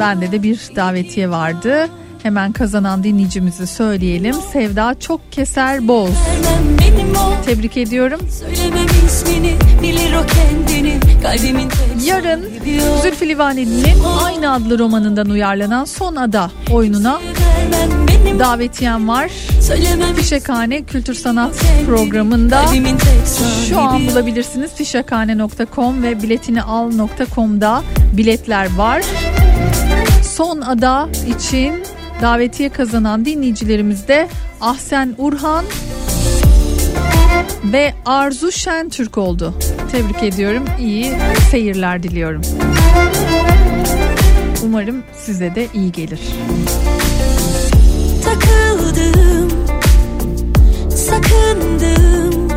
[0.00, 1.88] bende de bir davetiye vardı.
[2.22, 4.34] Hemen kazanan dinleyicimizi söyleyelim.
[4.52, 6.10] Sevda çok keser boz.
[7.46, 8.20] Tebrik ediyorum.
[9.06, 9.54] İsmini
[10.26, 10.98] kendini
[12.04, 12.44] Yarın
[13.02, 17.20] Zülfü Livaneli'nin aynı adlı romanından uyarlanan Son Ada oyununa
[18.38, 19.30] davetiyem var.
[20.16, 21.54] Fişekhane Kültür Sanat
[21.86, 22.62] programında
[23.68, 24.74] şu an bulabilirsiniz.
[24.74, 27.82] Fişekhane.com ve biletini al.com'da
[28.12, 29.02] biletler var.
[30.22, 31.08] Son Ada
[31.38, 31.82] için
[32.22, 34.28] davetiye kazanan dinleyicilerimiz de
[34.60, 35.64] Ahsen Urhan
[37.64, 39.54] ve Arzu Şentürk oldu.
[39.92, 40.64] Tebrik ediyorum.
[40.80, 41.12] İyi
[41.50, 42.42] seyirler diliyorum.
[44.64, 46.20] Umarım size de iyi gelir.
[48.24, 49.50] takıldım
[50.90, 52.48] Sakındım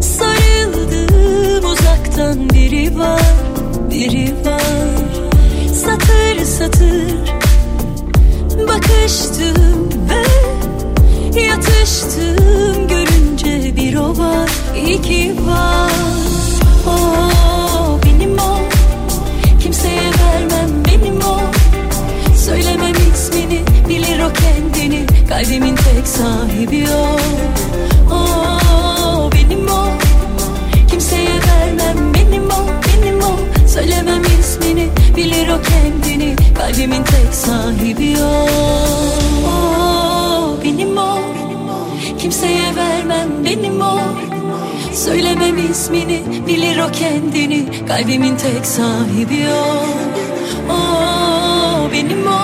[0.00, 3.34] Sarıldım uzaktan biri var
[3.90, 4.62] Biri var
[5.74, 7.41] Satır satır
[8.68, 9.88] bakıştım
[11.34, 12.88] ve yatıştım.
[12.88, 14.50] Görünce bir o var
[14.86, 15.90] iki var.
[16.86, 18.58] O benim o.
[19.62, 21.40] Kimseye vermem benim o.
[22.36, 25.06] Söylemem ismini bilir o kendini.
[25.28, 27.16] Kalbimin tek sahibi o.
[28.14, 29.88] O benim o.
[30.90, 33.38] Kimseye vermem benim o benim o.
[33.68, 34.22] Söylemem
[35.16, 38.46] bilir o kendini Kalbimin tek sahibi o.
[39.46, 41.18] O benim o.
[42.18, 43.98] Kimseye vermem benim o.
[44.94, 49.86] Söylemem ismini bilir o kendini Kalbimin tek sahibi o.
[50.72, 52.40] O benim o.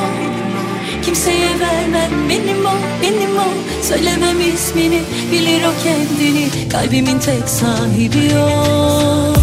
[1.05, 3.49] Kimseye vermem benim o benim o.
[3.82, 9.38] Söylemem ismini bilir o kendini Kalbimin tek sahibi o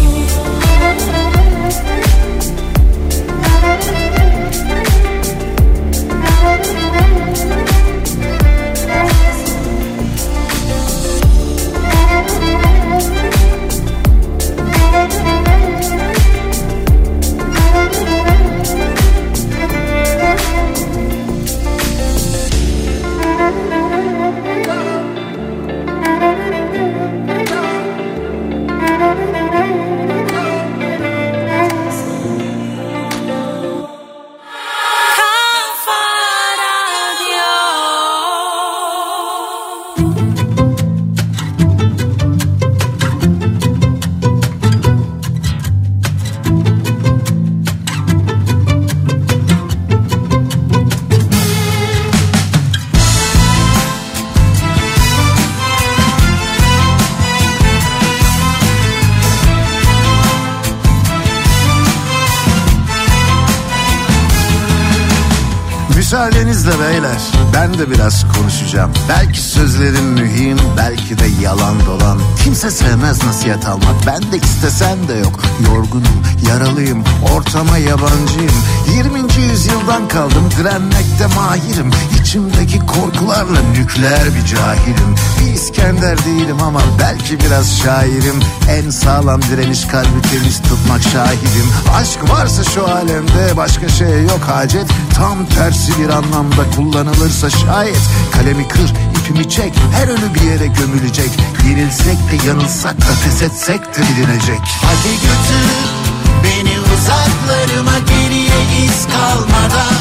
[66.46, 67.20] Müsaadenizle beyler
[67.54, 68.92] ben de biraz konuşacağım.
[69.08, 72.18] Belki sözlerim mühim belki de yalan dolan.
[72.44, 75.40] Kimse sevmez nasihat almak ben de istesem de yok.
[75.66, 77.04] Yorgunum yaralıyım
[77.34, 78.52] ortama yabancıyım.
[78.96, 79.50] 20.
[79.50, 81.90] yüzyıldan kaldım direnmekte mahirim.
[82.20, 85.14] İçimdeki korkularla nükleer bir cahilim.
[85.54, 88.40] İskender değilim ama belki biraz şairim.
[88.70, 91.68] En sağlam direniş kalbi temiz tutmak şahidim.
[91.94, 94.86] Aşk varsa şu alemde başka şey yok hacet.
[95.14, 98.00] Tam tersi bir anlamda kullanılırsa şayet.
[98.32, 101.30] Kalemi kır ipimi çek her önü bir yere gömülecek.
[101.68, 104.60] Yenilsek de yanılsak da pes etsek de bilinecek.
[104.82, 105.96] Hadi götür
[106.44, 109.96] beni uzaklarıma geriye iz kalmadan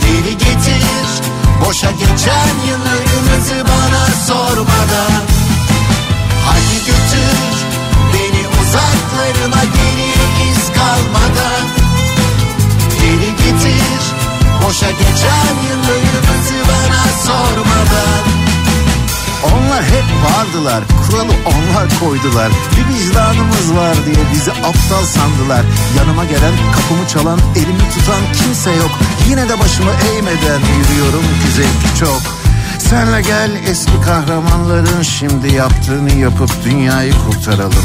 [0.00, 0.82] Geri getir
[1.64, 5.22] boşa geçen yıllarımızı bana sormadan
[6.46, 7.56] Hadi götür
[8.12, 11.64] beni uzaklarıma geriye iz kalmadan
[13.00, 14.02] Geri getir
[14.66, 18.45] boşa geçen yıllarımızı bana sormadan
[19.46, 22.50] Onlar hep vardılar, kuralı onlar koydular.
[22.76, 25.64] Bir vicdanımız var diye bizi aptal sandılar.
[25.98, 28.90] Yanıma gelen, kapımı çalan, elimi tutan kimse yok.
[29.28, 31.24] Yine de başımı eğmeden yürüyorum
[31.56, 32.22] zevki çok.
[32.78, 37.84] Senle gel eski kahramanların şimdi yaptığını yapıp dünyayı kurtaralım.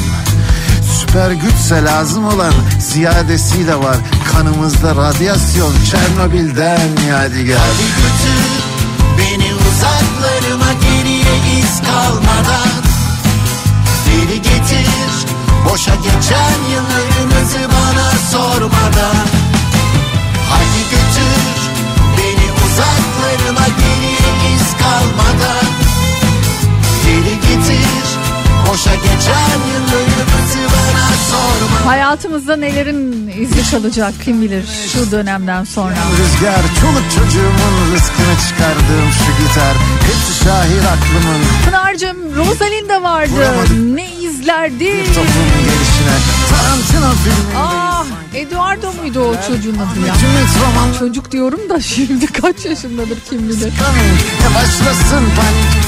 [1.00, 3.98] Süper güçse lazım olan ziyadesi de var.
[4.32, 7.60] Kanımızda radyasyon Çernobil'den yadigar.
[7.60, 8.62] Hadi götür
[9.18, 10.41] beni uzaklarıma geriye
[11.72, 12.72] iz kalmadan
[14.06, 15.12] Geri getir.
[15.70, 19.28] Boşa geçen yıllarımızı bana sormadan.
[20.50, 21.58] Hadi götür
[22.18, 25.61] beni uzaklarıma geriye iz kalmadan
[28.82, 35.96] boşa geçen yıllarımızı bana sormadan Hayatımızda nelerin izi kalacak kim bilir şu dönemden sonra.
[36.18, 43.34] Rüzgar çoluk çocuğumun rızkını çıkardığım şu gitar Hepsi şahir aklımın Pınar'cığım Rosalinda vardı.
[43.96, 45.04] Ne izlerdi.
[45.06, 46.18] toplumun gelişine
[46.50, 50.14] Tarantino filmi Ah Eduardo muydu o çocuğun adı ya?
[51.00, 53.74] Çocuk diyorum da şimdi kaç yaşındadır kim bilir.
[54.56, 55.81] Başlasın panik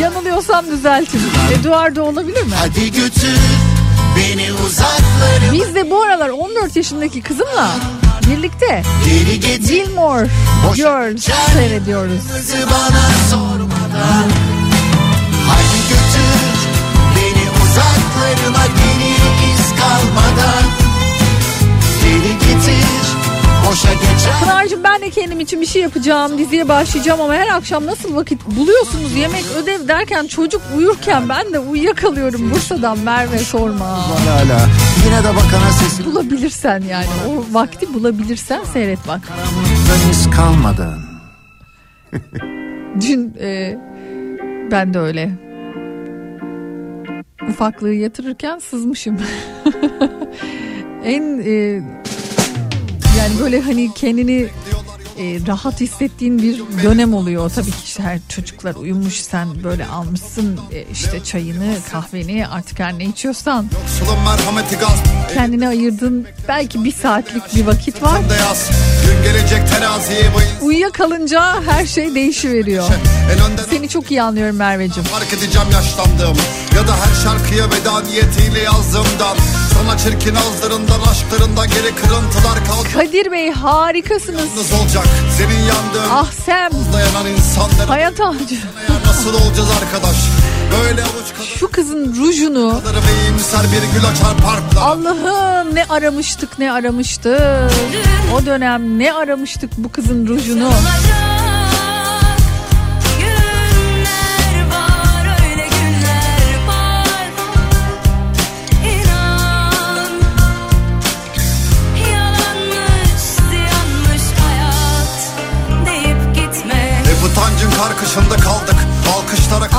[0.00, 1.20] Yanılıyorsam düzeltin.
[1.60, 2.52] Eduardo olabilir mi?
[2.58, 3.38] Hadi götür
[4.16, 7.70] beni uzaklarıma Biz de bu aralar 14 yaşındaki kızımla
[8.30, 10.28] birlikte Geri Gilmore
[10.76, 12.20] Girls seyrediyoruz.
[12.70, 14.30] Bana sormadan.
[15.48, 16.40] Hadi götür
[17.16, 18.66] beni uzaklarıma.
[18.66, 20.59] Geriye iz kalmadan
[23.70, 26.38] boşa geçen Pınar'cığım ben de kendim için bir şey yapacağım.
[26.38, 29.16] Diziye başlayacağım ama her akşam nasıl vakit buluyorsunuz?
[29.16, 32.50] Yemek, ödev derken çocuk uyurken ben de uyuyakalıyorum.
[32.50, 33.86] Bursa'dan Merve sorma.
[33.86, 34.60] Hala
[35.06, 39.20] yine de bakana sesim Bulabilirsen yani o vakti bulabilirsen seyret bak.
[40.10, 40.98] iz kalmadan
[43.00, 43.78] Dün e,
[44.70, 45.30] ben de öyle
[47.48, 49.18] ufaklığı yatırırken sızmışım.
[51.04, 51.82] en e,
[53.20, 54.48] yani böyle hani kendini
[55.18, 57.50] e, rahat hissettiğin bir dönem oluyor.
[57.54, 62.98] Tabii ki işte her çocuklar uyumuş sen böyle almışsın e, işte çayını kahveni artık her
[62.98, 63.66] ne içiyorsan
[65.34, 68.20] kendine ayırdığın belki bir saatlik bir vakit var.
[70.62, 72.84] Uyuyakalınca her şey değişiveriyor.
[73.70, 75.08] Seni çok iyi anlıyorum Merveciğim.
[75.08, 76.36] Fark edeceğim yaşlandığım
[76.76, 79.36] Ya da her şarkıya veda niyetiyle yazdığımdan
[79.80, 84.40] Sana çirkin ağızlarından aşklarından geri kırıntılar kaldı Kadir Bey harikasınız.
[84.40, 85.04] Yalnız olacak
[85.38, 86.70] senin yandığın Ah Sem.
[86.92, 88.58] Dayanan insanlara Hayat ağacı.
[89.06, 90.16] Nasıl olacağız arkadaş
[90.72, 97.40] Böyle avuç Şu kızın rujunu kadar bir gül açar parklar Allah'ım ne aramıştık ne aramıştık.
[98.34, 100.68] O dönem ne aramıştık bu kızın rujunu.
[100.68, 101.29] Günler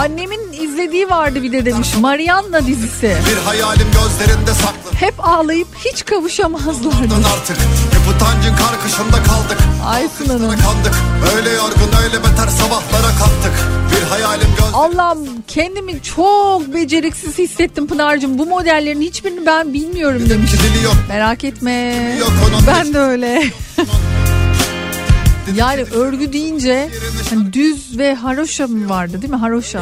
[0.01, 1.95] Annemin izlediği vardı bir de demiş.
[1.99, 3.17] Marianna dizisi.
[3.31, 7.13] bir hayalim gözlerinde saklı Hep ağlayıp hiç kavuşamazlardı.
[7.33, 7.57] artık
[7.91, 10.49] Hep utancın karkışında kaldık Aysun Hanım.
[10.49, 10.93] Kandık
[11.35, 13.53] öyle yorgun öyle beter sabahlara kattık
[13.95, 18.37] Bir hayalim göz Allah'ım kendimi çok beceriksiz hissettim Pınar'cığım.
[18.37, 20.51] Bu modellerin hiçbirini ben bilmiyorum demiş.
[21.09, 21.71] Merak etme.
[22.19, 22.31] Yok
[22.67, 23.43] Ben de öyle.
[25.55, 26.89] Yani örgü deyince
[27.29, 29.39] hani düz ve haroşa mı vardı değil mi?
[29.39, 29.81] Haroşa.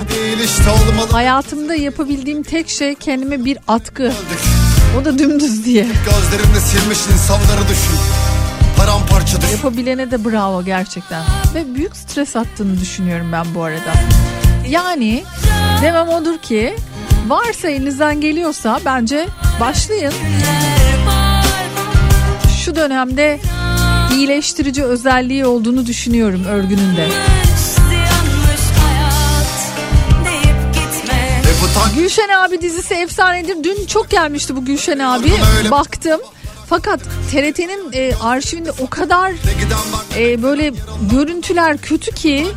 [1.11, 4.14] Hayatımda yapabildiğim tek şey kendime bir atkı.
[5.02, 5.84] O da dümdüz diye.
[5.84, 7.95] Gözlerimde silmiş insanları düşün
[8.77, 11.23] Paramparçadır Yapabilene de bravo gerçekten.
[11.56, 13.94] Ve büyük stres attığını düşünüyorum ben bu arada.
[14.69, 15.23] Yani
[15.81, 16.76] demem odur ki
[17.27, 19.27] varsa elinizden geliyorsa bence
[19.60, 20.14] başlayın.
[22.65, 23.40] Şu dönemde
[24.19, 27.07] iyileştirici özelliği olduğunu düşünüyorum örgünün de.
[31.95, 33.63] Gülşen abi dizisi efsanedir.
[33.63, 35.31] Dün çok gelmişti bu Gülşen abi.
[35.71, 36.21] Baktım.
[36.69, 36.99] Fakat
[37.31, 39.31] TRT'nin e, arşivinde o kadar
[40.17, 40.73] e, böyle
[41.11, 42.47] görüntüler kötü ki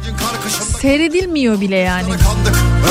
[0.81, 2.09] seyredilmiyor bile yani.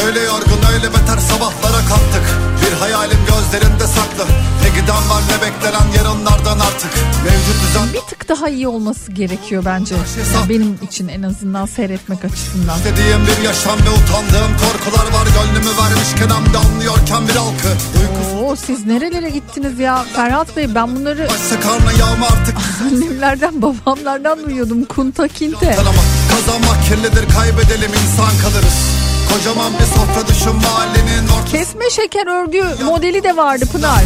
[0.06, 2.24] Öyle yorgun öyle beter sabahlara kattık
[2.66, 4.26] Bir hayalim gözlerinde saklı
[4.72, 6.92] Ne giden var ne beklenen yarınlardan artık
[7.24, 9.96] Mevcut düzen Bir tık daha iyi olması gerekiyor bence.
[10.36, 12.80] Yani benim için en azından seyretmek açısından.
[12.80, 18.42] Dediğim bir yaşam ve utandığım korkular var Gönlümü vermişken hem de anlıyorken bir halkı Uykusuz
[18.42, 24.46] Oo siz nerelere gittiniz ya Ferhat Bey ben bunları başsa karnı yağma artık annemlerden babamlardan
[24.46, 25.70] duyuyordum kunta kinte.
[25.72, 29.02] Kazanmak, kazanmak kirlidir kaybedelim insan kalırız
[29.34, 34.04] Kocaman bir sofra düşün mahallenin ortası Kesme şeker örgü modeli de vardı Pınar.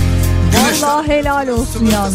[0.55, 2.13] Vallahi helal olsun yalnız.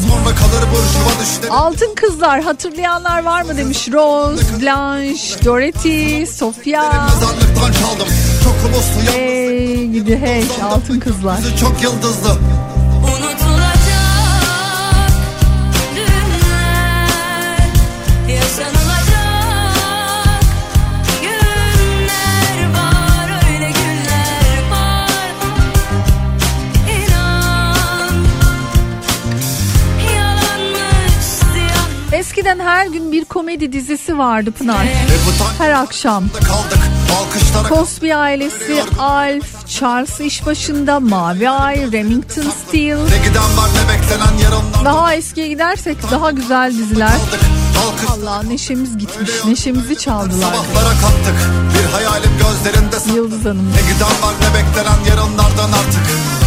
[1.51, 7.09] Altın kızlar hatırlayanlar var mı demiş Rose, Blanche, Dorothy, Sofia.
[9.13, 11.39] Hey gidi hey altın kızlar.
[11.61, 12.39] çok yıldızlı
[32.51, 34.87] Eskiden her gün bir komedi dizisi vardı Pınar.
[35.59, 36.25] Her akşam.
[37.69, 42.43] Cosby ailesi, Alf, Charles iş başında, Mavi Ay, Remington
[44.43, 47.19] yarınlar Daha eskiye gidersek daha güzel diziler.
[48.13, 49.31] Allah neşemiz gitmiş.
[49.45, 50.53] Neşemizi çaldılar.
[50.53, 53.73] Sabahlara kattık Bir hayalim gözlerinde Yıldız Hanım.
[53.73, 56.40] Ne giden var ne beklenen yarınlardan artık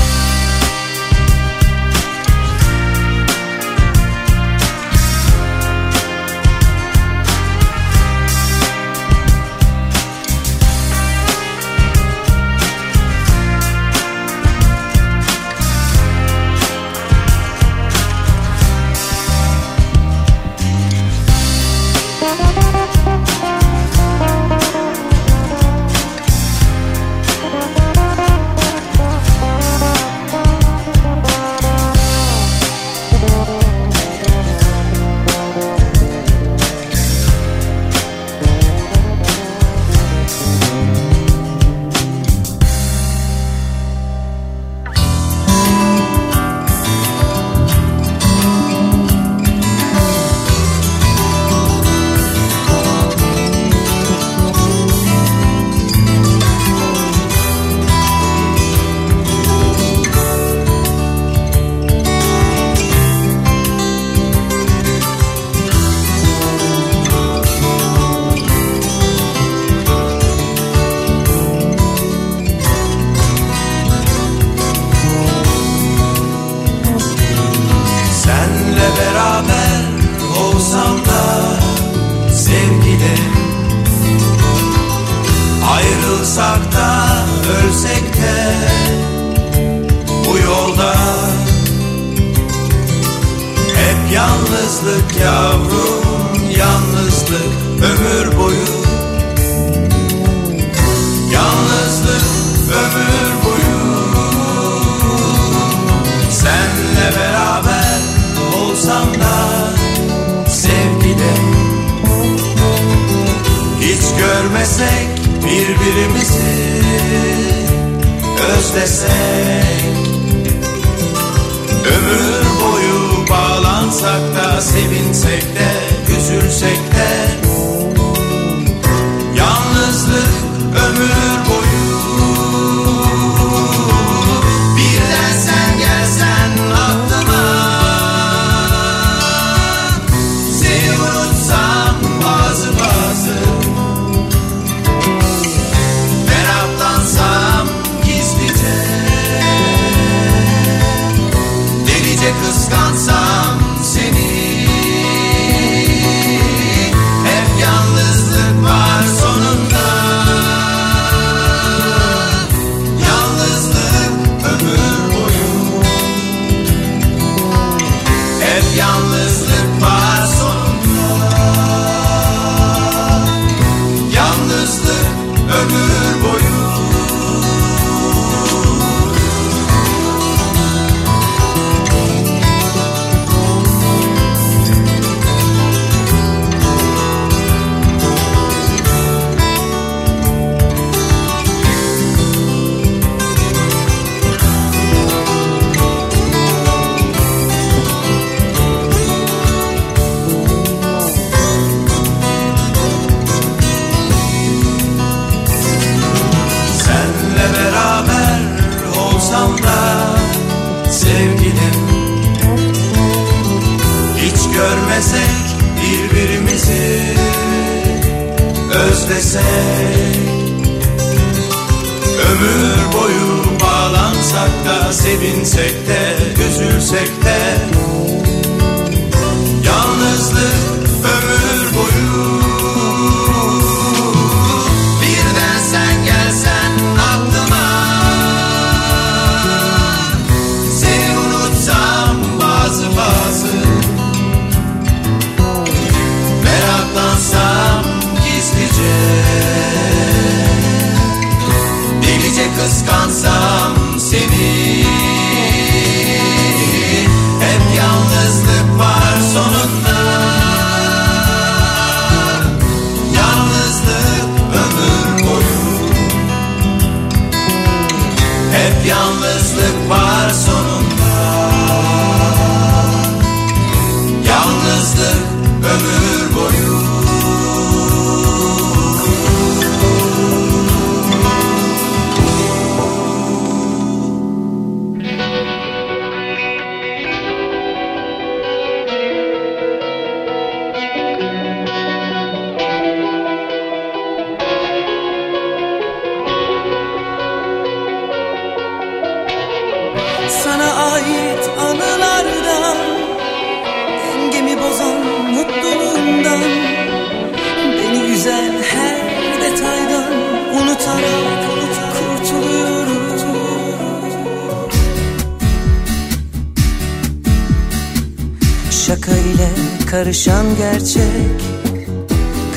[320.24, 321.41] Çakışan gerçek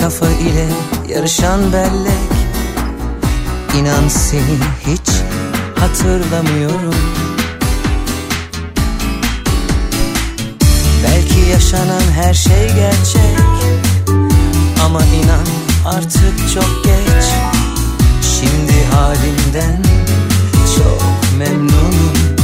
[0.01, 0.69] Kafa ile
[1.09, 2.31] yarışan bellek.
[3.79, 5.11] İnan seni hiç
[5.81, 6.95] hatırlamıyorum.
[11.05, 13.39] Belki yaşanan her şey gerçek
[14.85, 15.47] Ama inan
[15.87, 17.25] artık çok geç.
[18.23, 19.83] Şimdi halimden
[20.77, 22.36] çok memnunum.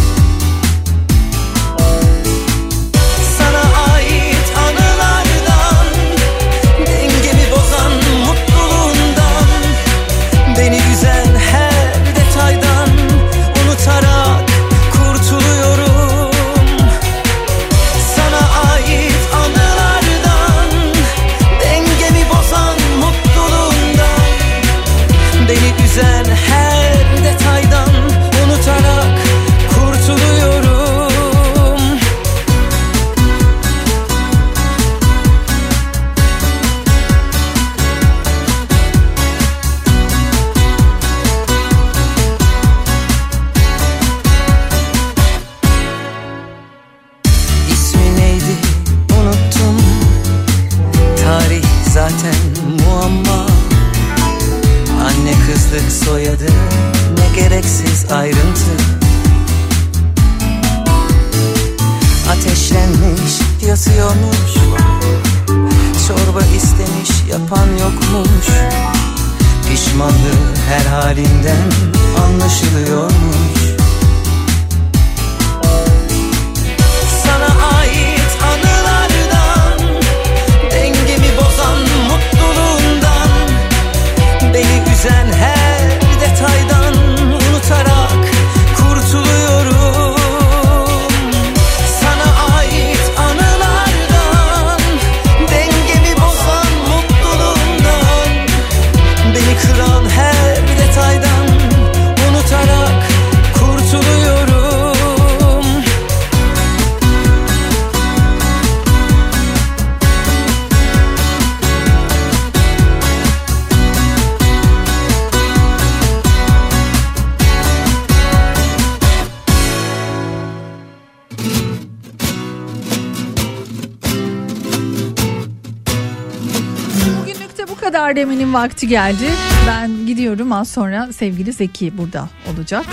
[128.53, 129.31] Vakti geldi.
[129.67, 132.87] Ben gidiyorum az sonra sevgili Zeki burada olacak.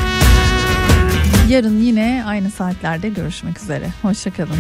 [1.49, 3.89] Yarın yine aynı saatlerde görüşmek üzere.
[4.01, 4.57] Hoşçakalın.